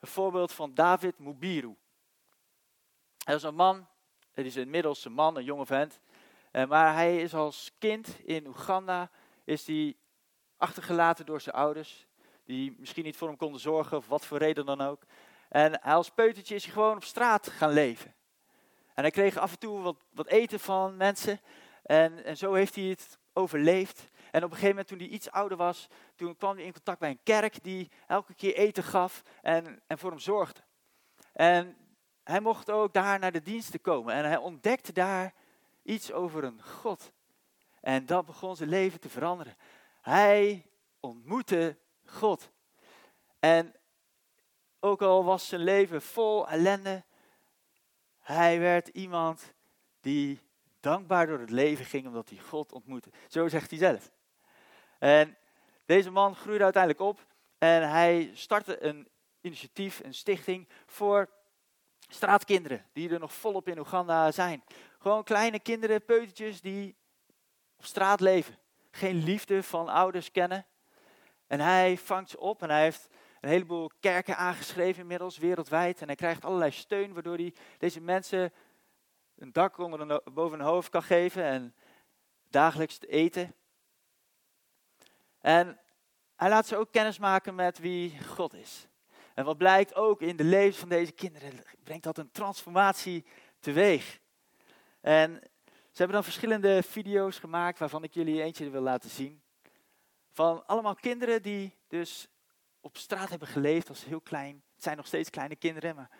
een 0.00 0.08
voorbeeld 0.08 0.52
van 0.52 0.74
David 0.74 1.18
Mubiru. 1.18 1.76
Hij 3.24 3.34
is 3.34 3.42
een 3.42 3.54
man, 3.54 3.88
het 4.32 4.46
is 4.46 4.56
inmiddels 4.56 5.04
een 5.04 5.12
man, 5.12 5.36
een 5.36 5.44
jonge 5.44 5.66
vent. 5.66 6.00
Eh, 6.50 6.66
maar 6.66 6.94
hij 6.94 7.22
is 7.22 7.34
als 7.34 7.72
kind 7.78 8.18
in 8.24 8.46
Oeganda, 8.46 9.10
is 9.44 9.66
hij 9.66 9.96
achtergelaten 10.56 11.26
door 11.26 11.40
zijn 11.40 11.54
ouders. 11.54 12.06
Die 12.44 12.74
misschien 12.78 13.04
niet 13.04 13.16
voor 13.16 13.28
hem 13.28 13.36
konden 13.36 13.60
zorgen, 13.60 13.96
of 13.96 14.08
wat 14.08 14.26
voor 14.26 14.38
reden 14.38 14.66
dan 14.66 14.80
ook. 14.80 15.02
En 15.48 15.80
als 15.80 16.10
peutertje 16.10 16.54
is 16.54 16.64
hij 16.64 16.72
gewoon 16.72 16.96
op 16.96 17.04
straat 17.04 17.48
gaan 17.48 17.72
leven. 17.72 18.14
En 18.94 19.02
hij 19.02 19.10
kreeg 19.10 19.36
af 19.36 19.52
en 19.52 19.58
toe 19.58 19.80
wat, 19.80 19.96
wat 20.10 20.26
eten 20.26 20.60
van 20.60 20.96
mensen. 20.96 21.40
En, 21.82 22.24
en 22.24 22.36
zo 22.36 22.52
heeft 22.54 22.74
hij 22.74 22.84
het 22.84 23.18
overleefd. 23.32 24.08
En 24.30 24.44
op 24.44 24.50
een 24.50 24.56
gegeven 24.56 24.68
moment, 24.68 24.88
toen 24.88 24.98
hij 24.98 25.06
iets 25.06 25.30
ouder 25.30 25.56
was, 25.56 25.88
toen 26.14 26.36
kwam 26.36 26.56
hij 26.56 26.64
in 26.64 26.72
contact 26.72 26.98
bij 26.98 27.10
een 27.10 27.22
kerk 27.22 27.62
die 27.64 27.90
elke 28.06 28.34
keer 28.34 28.54
eten 28.54 28.84
gaf 28.84 29.22
en, 29.42 29.82
en 29.86 29.98
voor 29.98 30.10
hem 30.10 30.18
zorgde. 30.18 30.60
En 31.32 31.76
hij 32.24 32.40
mocht 32.40 32.70
ook 32.70 32.92
daar 32.92 33.18
naar 33.18 33.32
de 33.32 33.42
diensten 33.42 33.80
komen. 33.80 34.14
En 34.14 34.24
hij 34.24 34.36
ontdekte 34.36 34.92
daar 34.92 35.34
iets 35.82 36.12
over 36.12 36.44
een 36.44 36.62
God. 36.62 37.12
En 37.80 38.06
dat 38.06 38.26
begon 38.26 38.56
zijn 38.56 38.68
leven 38.68 39.00
te 39.00 39.08
veranderen. 39.08 39.56
Hij 40.00 40.66
ontmoette 41.00 41.76
God. 42.04 42.50
En 43.38 43.74
ook 44.80 45.02
al 45.02 45.24
was 45.24 45.48
zijn 45.48 45.60
leven 45.60 46.02
vol 46.02 46.48
ellende, 46.48 47.04
hij 48.18 48.58
werd 48.58 48.88
iemand 48.88 49.54
die 50.00 50.40
dankbaar 50.80 51.26
door 51.26 51.38
het 51.38 51.50
leven 51.50 51.84
ging 51.84 52.06
omdat 52.06 52.28
hij 52.28 52.38
God 52.38 52.72
ontmoette. 52.72 53.10
Zo 53.28 53.48
zegt 53.48 53.70
hij 53.70 53.78
zelf. 53.78 54.10
En 54.98 55.36
deze 55.84 56.10
man 56.10 56.34
groeide 56.34 56.64
uiteindelijk 56.64 57.02
op 57.02 57.26
en 57.58 57.90
hij 57.90 58.30
startte 58.34 58.82
een 58.82 59.08
initiatief, 59.40 60.00
een 60.04 60.14
stichting 60.14 60.68
voor 60.86 61.28
straatkinderen 62.08 62.86
die 62.92 63.10
er 63.10 63.18
nog 63.18 63.32
volop 63.32 63.68
in 63.68 63.78
Oeganda 63.78 64.30
zijn. 64.30 64.64
Gewoon 64.98 65.24
kleine 65.24 65.60
kinderen, 65.60 66.04
peutertjes 66.04 66.60
die 66.60 66.96
op 67.76 67.84
straat 67.84 68.20
leven. 68.20 68.58
Geen 68.90 69.24
liefde 69.24 69.62
van 69.62 69.88
ouders 69.88 70.30
kennen. 70.30 70.66
En 71.46 71.60
hij 71.60 71.98
vangt 71.98 72.30
ze 72.30 72.40
op 72.40 72.62
en 72.62 72.70
hij 72.70 72.82
heeft 72.82 73.08
een 73.40 73.48
heleboel 73.48 73.90
kerken 74.00 74.36
aangeschreven 74.36 75.00
inmiddels 75.00 75.38
wereldwijd. 75.38 76.00
En 76.00 76.06
hij 76.06 76.16
krijgt 76.16 76.44
allerlei 76.44 76.70
steun 76.70 77.12
waardoor 77.12 77.36
hij 77.36 77.54
deze 77.78 78.00
mensen 78.00 78.52
een 79.36 79.52
dak 79.52 79.78
onder 79.78 80.22
boven 80.32 80.58
hun 80.58 80.68
hoofd 80.68 80.88
kan 80.88 81.02
geven 81.02 81.42
en 81.42 81.74
dagelijks 82.48 82.98
te 82.98 83.06
eten. 83.06 83.54
En 85.40 85.80
hij 86.36 86.48
laat 86.48 86.66
ze 86.66 86.76
ook 86.76 86.92
kennis 86.92 87.18
maken 87.18 87.54
met 87.54 87.78
wie 87.78 88.22
God 88.24 88.54
is. 88.54 88.88
En 89.34 89.44
wat 89.44 89.58
blijkt 89.58 89.94
ook 89.94 90.20
in 90.20 90.36
de 90.36 90.44
levens 90.44 90.76
van 90.76 90.88
deze 90.88 91.12
kinderen, 91.12 91.62
brengt 91.84 92.04
dat 92.04 92.18
een 92.18 92.30
transformatie 92.30 93.24
teweeg. 93.60 94.18
En 95.00 95.40
ze 95.66 96.04
hebben 96.04 96.14
dan 96.16 96.24
verschillende 96.24 96.82
video's 96.82 97.38
gemaakt 97.38 97.78
waarvan 97.78 98.02
ik 98.02 98.14
jullie 98.14 98.42
eentje 98.42 98.70
wil 98.70 98.80
laten 98.80 99.10
zien. 99.10 99.42
Van 100.32 100.66
allemaal 100.66 100.94
kinderen 100.94 101.42
die 101.42 101.76
dus 101.88 102.28
op 102.80 102.96
straat 102.96 103.28
hebben 103.28 103.48
geleefd 103.48 103.88
als 103.88 104.04
heel 104.04 104.20
klein. 104.20 104.62
Het 104.74 104.82
zijn 104.82 104.96
nog 104.96 105.06
steeds 105.06 105.30
kleine 105.30 105.56
kinderen, 105.56 105.96
maar 105.96 106.10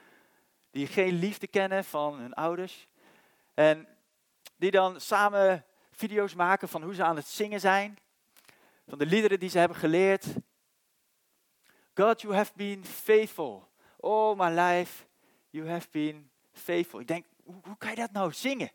die 0.71 0.87
geen 0.87 1.15
liefde 1.15 1.47
kennen 1.47 1.85
van 1.85 2.19
hun 2.19 2.35
ouders. 2.35 2.89
En 3.55 3.89
die 4.57 4.71
dan 4.71 5.01
samen 5.01 5.65
video's 5.91 6.35
maken 6.35 6.69
van 6.69 6.83
hoe 6.83 6.95
ze 6.95 7.05
aan 7.05 7.17
het 7.17 7.27
zingen 7.27 7.61
zijn. 7.61 7.99
Van 8.89 8.99
de 8.99 9.07
liederen 9.07 9.41
die 9.41 9.49
ze 9.49 9.59
hebben 9.59 9.77
geleerd. 9.77 10.27
God, 11.95 12.21
you 12.21 12.35
have 12.35 12.53
been 12.57 12.85
faithful. 12.85 13.69
All 14.01 14.35
my 14.35 14.61
life, 14.61 15.05
you 15.51 15.69
have 15.69 15.89
been 15.91 16.31
faithful. 16.53 17.01
Ik 17.01 17.07
denk, 17.07 17.27
hoe, 17.43 17.61
hoe 17.63 17.77
kan 17.77 17.91
je 17.91 17.97
dat 17.97 18.13
nou 18.13 18.33
zingen? 18.33 18.71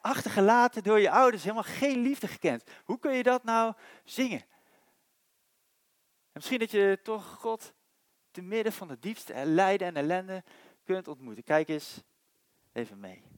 achtergelaten 0.00 0.82
door 0.82 1.00
je 1.00 1.10
ouders, 1.10 1.42
helemaal 1.42 1.62
geen 1.62 1.98
liefde 1.98 2.28
gekend. 2.28 2.64
Hoe 2.84 2.98
kun 2.98 3.12
je 3.12 3.22
dat 3.22 3.44
nou 3.44 3.74
zingen? 4.04 4.40
En 4.40 6.32
misschien 6.32 6.58
dat 6.58 6.70
je 6.70 6.98
toch 7.02 7.24
God 7.26 7.72
te 8.30 8.42
midden 8.42 8.72
van 8.72 8.88
de 8.88 8.98
diepste 8.98 9.46
lijden 9.46 9.86
en 9.86 9.96
ellende 9.96 10.44
kunt 10.84 11.08
ontmoeten. 11.08 11.44
Kijk 11.44 11.68
eens 11.68 12.02
even 12.72 13.00
mee. 13.00 13.31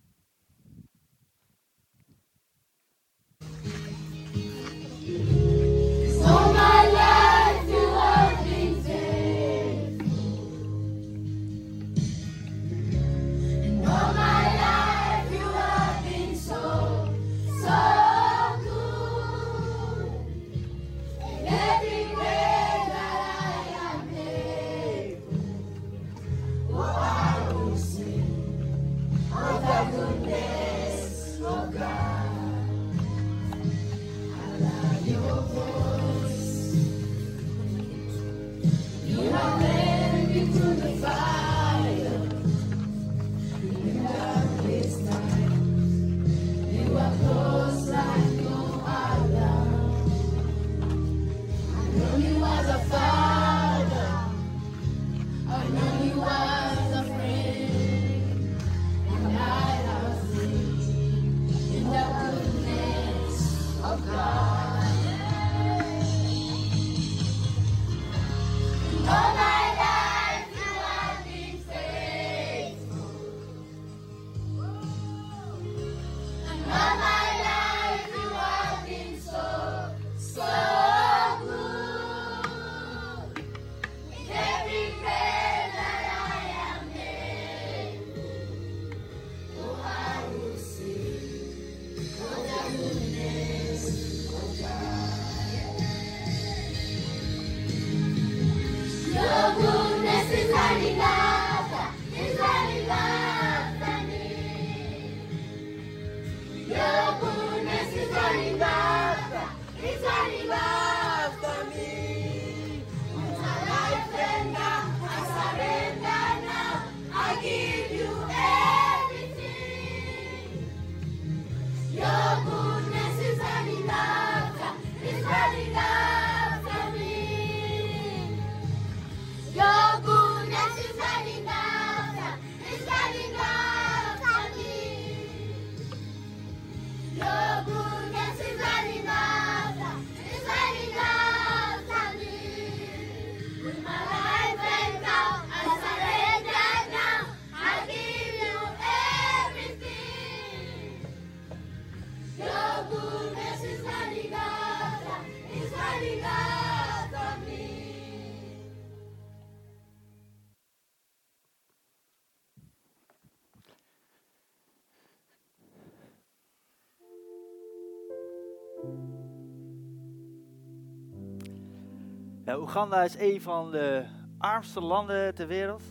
Ja, 172.55 172.61
Oeganda 172.61 173.03
is 173.03 173.19
een 173.19 173.40
van 173.40 173.71
de 173.71 174.05
armste 174.38 174.81
landen 174.81 175.35
ter 175.35 175.47
wereld. 175.47 175.83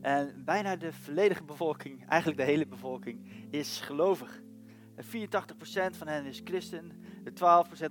En 0.00 0.42
bijna 0.44 0.76
de 0.76 0.92
volledige 0.92 1.44
bevolking, 1.44 2.08
eigenlijk 2.08 2.40
de 2.40 2.46
hele 2.46 2.66
bevolking, 2.66 3.46
is 3.50 3.80
gelovig. 3.80 4.42
En 4.94 5.04
84% 5.04 5.96
van 5.96 6.06
hen 6.06 6.24
is 6.24 6.40
christen, 6.44 7.02
de 7.24 7.32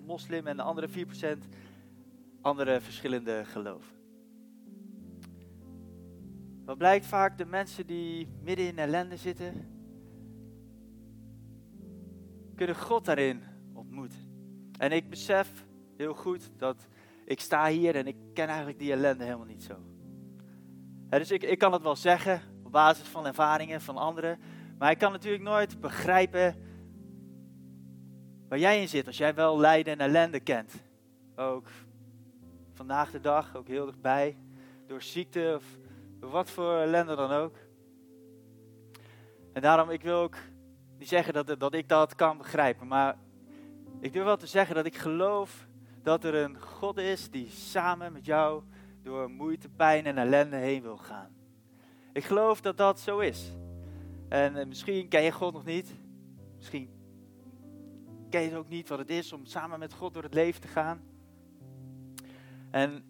12% 0.01 0.05
moslim 0.05 0.47
en 0.47 0.57
de 0.57 0.63
andere 0.63 0.87
4% 0.89 1.37
andere 2.41 2.81
verschillende 2.81 3.45
geloven. 3.45 3.95
Wat 6.65 6.77
blijkt 6.77 7.05
vaak, 7.05 7.37
de 7.37 7.45
mensen 7.45 7.87
die 7.87 8.27
midden 8.41 8.67
in 8.67 8.77
ellende 8.77 9.17
zitten, 9.17 9.53
kunnen 12.55 12.75
God 12.75 13.05
daarin 13.05 13.43
ontmoeten. 13.73 14.19
En 14.77 14.91
ik 14.91 15.09
besef 15.09 15.65
heel 15.97 16.13
goed 16.13 16.51
dat 16.57 16.87
ik 17.27 17.39
sta 17.39 17.67
hier 17.67 17.95
en 17.95 18.07
ik 18.07 18.15
ken 18.33 18.47
eigenlijk 18.47 18.79
die 18.79 18.91
ellende 18.91 19.23
helemaal 19.23 19.45
niet 19.45 19.63
zo. 19.63 19.75
dus 21.09 21.31
ik, 21.31 21.43
ik 21.43 21.57
kan 21.57 21.73
het 21.73 21.81
wel 21.81 21.95
zeggen 21.95 22.41
op 22.63 22.71
basis 22.71 23.07
van 23.07 23.25
ervaringen 23.25 23.81
van 23.81 23.97
anderen, 23.97 24.39
maar 24.77 24.91
ik 24.91 24.97
kan 24.97 25.11
natuurlijk 25.11 25.43
nooit 25.43 25.79
begrijpen 25.79 26.55
waar 28.47 28.59
jij 28.59 28.81
in 28.81 28.89
zit 28.89 29.07
als 29.07 29.17
jij 29.17 29.33
wel 29.33 29.59
lijden 29.59 29.93
en 29.93 29.99
ellende 29.99 30.39
kent. 30.39 30.73
Ook 31.35 31.67
vandaag 32.73 33.11
de 33.11 33.19
dag, 33.19 33.55
ook 33.55 33.67
heel 33.67 33.85
dichtbij, 33.85 34.37
door 34.85 35.01
ziekte 35.01 35.53
of 35.55 35.63
door 36.19 36.29
wat 36.29 36.49
voor 36.49 36.77
ellende 36.77 37.15
dan 37.15 37.31
ook. 37.31 37.55
En 39.53 39.61
daarom, 39.61 39.89
ik 39.89 40.01
wil 40.01 40.19
ook 40.19 40.35
niet 40.97 41.07
zeggen 41.07 41.33
dat, 41.33 41.59
dat 41.59 41.73
ik 41.73 41.89
dat 41.89 42.15
kan 42.15 42.37
begrijpen, 42.37 42.87
maar 42.87 43.17
ik 43.99 44.13
durf 44.13 44.25
wel 44.25 44.37
te 44.37 44.47
zeggen 44.47 44.75
dat 44.75 44.85
ik 44.85 44.97
geloof 44.97 45.66
dat 46.07 46.23
er 46.23 46.35
een 46.35 46.61
God 46.61 46.97
is 46.97 47.29
die 47.29 47.49
samen 47.49 48.13
met 48.13 48.25
jou 48.25 48.63
door 49.03 49.29
moeite, 49.29 49.69
pijn 49.69 50.05
en 50.05 50.17
ellende 50.17 50.55
heen 50.55 50.81
wil 50.81 50.97
gaan. 50.97 51.29
Ik 52.13 52.23
geloof 52.23 52.61
dat 52.61 52.77
dat 52.77 52.99
zo 52.99 53.19
is. 53.19 53.53
En 54.29 54.55
eh, 54.55 54.65
misschien 54.65 55.07
ken 55.07 55.23
je 55.23 55.31
God 55.31 55.53
nog 55.53 55.65
niet. 55.65 55.95
Misschien 56.57 56.89
ken 58.29 58.41
je 58.41 58.57
ook 58.57 58.69
niet 58.69 58.89
wat 58.89 58.99
het 58.99 59.09
is 59.09 59.33
om 59.33 59.45
samen 59.45 59.79
met 59.79 59.93
God 59.93 60.13
door 60.13 60.23
het 60.23 60.33
leven 60.33 60.61
te 60.61 60.67
gaan. 60.67 61.01
En 62.71 63.03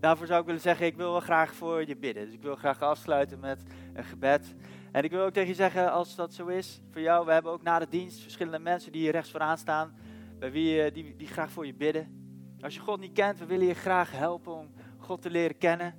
daarvoor 0.00 0.26
zou 0.26 0.40
ik 0.40 0.46
willen 0.46 0.60
zeggen, 0.60 0.86
ik 0.86 0.96
wil 0.96 1.10
wel 1.10 1.20
graag 1.20 1.54
voor 1.54 1.86
je 1.86 1.96
bidden. 1.96 2.24
Dus 2.24 2.34
ik 2.34 2.42
wil 2.42 2.56
graag 2.56 2.80
afsluiten 2.80 3.40
met 3.40 3.62
een 3.94 4.04
gebed. 4.04 4.54
En 4.92 5.04
ik 5.04 5.10
wil 5.10 5.24
ook 5.24 5.32
tegen 5.32 5.48
je 5.48 5.54
zeggen, 5.54 5.92
als 5.92 6.14
dat 6.14 6.34
zo 6.34 6.46
is 6.46 6.80
voor 6.90 7.00
jou, 7.00 7.26
we 7.26 7.32
hebben 7.32 7.52
ook 7.52 7.62
na 7.62 7.78
de 7.78 7.88
dienst 7.88 8.20
verschillende 8.20 8.58
mensen 8.58 8.92
die 8.92 9.00
hier 9.00 9.12
rechts 9.12 9.30
vooraan 9.30 9.58
staan, 9.58 9.94
bij 10.38 10.52
wie, 10.52 10.92
die, 10.92 11.16
die 11.16 11.28
graag 11.28 11.50
voor 11.50 11.66
je 11.66 11.74
bidden. 11.74 12.17
Als 12.60 12.74
je 12.74 12.80
God 12.80 13.00
niet 13.00 13.12
kent, 13.12 13.38
we 13.38 13.46
willen 13.46 13.66
je 13.66 13.74
graag 13.74 14.12
helpen 14.12 14.52
om 14.52 14.70
God 14.98 15.22
te 15.22 15.30
leren 15.30 15.58
kennen. 15.58 15.94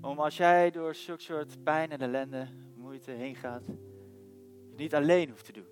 Om 0.00 0.18
als 0.18 0.36
jij 0.36 0.70
door 0.70 0.94
zulke 0.94 1.22
soort 1.22 1.62
pijn 1.62 1.90
en 1.90 2.00
ellende, 2.00 2.46
moeite 2.76 3.10
heen 3.10 3.36
gaat, 3.36 3.62
niet 4.76 4.94
alleen 4.94 5.28
hoeft 5.28 5.44
te 5.44 5.52
doen. 5.52 5.66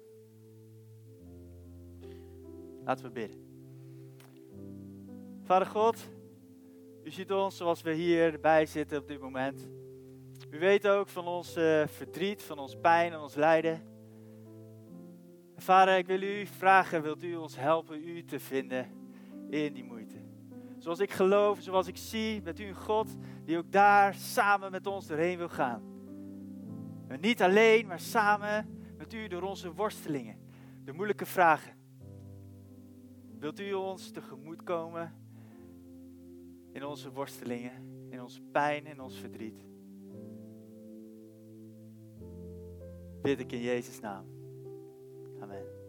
Laten 2.84 3.04
we 3.04 3.10
bidden. 3.10 3.48
Vader 5.42 5.66
God, 5.66 6.08
u 7.04 7.10
ziet 7.10 7.32
ons 7.32 7.56
zoals 7.56 7.82
we 7.82 7.92
hierbij 7.92 8.66
zitten 8.66 8.98
op 8.98 9.08
dit 9.08 9.20
moment. 9.20 9.68
U 10.50 10.58
weet 10.58 10.88
ook 10.88 11.08
van 11.08 11.26
ons 11.26 11.56
uh, 11.56 11.86
verdriet, 11.86 12.42
van 12.42 12.58
ons 12.58 12.76
pijn 12.80 13.12
en 13.12 13.18
ons 13.18 13.34
lijden. 13.34 13.82
Vader, 15.56 15.96
ik 15.96 16.06
wil 16.06 16.22
u 16.22 16.46
vragen, 16.46 17.02
wilt 17.02 17.22
u 17.22 17.36
ons 17.36 17.56
helpen 17.56 18.08
u 18.08 18.24
te 18.24 18.40
vinden 18.40 18.99
in 19.50 19.72
die 19.72 19.84
moeite? 19.84 20.16
Zoals 20.78 20.98
ik 20.98 21.10
geloof, 21.10 21.60
zoals 21.60 21.86
ik 21.86 21.96
zie, 21.96 22.42
bent 22.42 22.60
u 22.60 22.64
een 22.64 22.74
God 22.74 23.16
die 23.44 23.58
ook 23.58 23.72
daar 23.72 24.14
samen 24.14 24.70
met 24.70 24.86
ons 24.86 25.06
doorheen 25.06 25.38
wil 25.38 25.48
gaan. 25.48 25.82
En 27.08 27.20
niet 27.20 27.42
alleen, 27.42 27.86
maar 27.86 28.00
samen 28.00 28.78
met 28.96 29.12
u 29.12 29.28
door 29.28 29.42
onze 29.42 29.72
worstelingen, 29.72 30.36
de 30.84 30.92
moeilijke 30.92 31.26
vragen. 31.26 31.72
Wilt 33.38 33.60
u 33.60 33.72
ons 33.72 34.10
tegemoet 34.10 34.62
komen 34.62 35.14
in 36.72 36.84
onze 36.84 37.12
worstelingen, 37.12 38.06
in 38.10 38.22
onze 38.22 38.42
pijn, 38.42 38.86
in 38.86 39.00
ons 39.00 39.18
verdriet? 39.18 39.68
Bid 43.22 43.40
ik 43.40 43.52
in 43.52 43.60
Jezus' 43.60 44.00
naam. 44.00 44.24
Amen. 45.40 45.79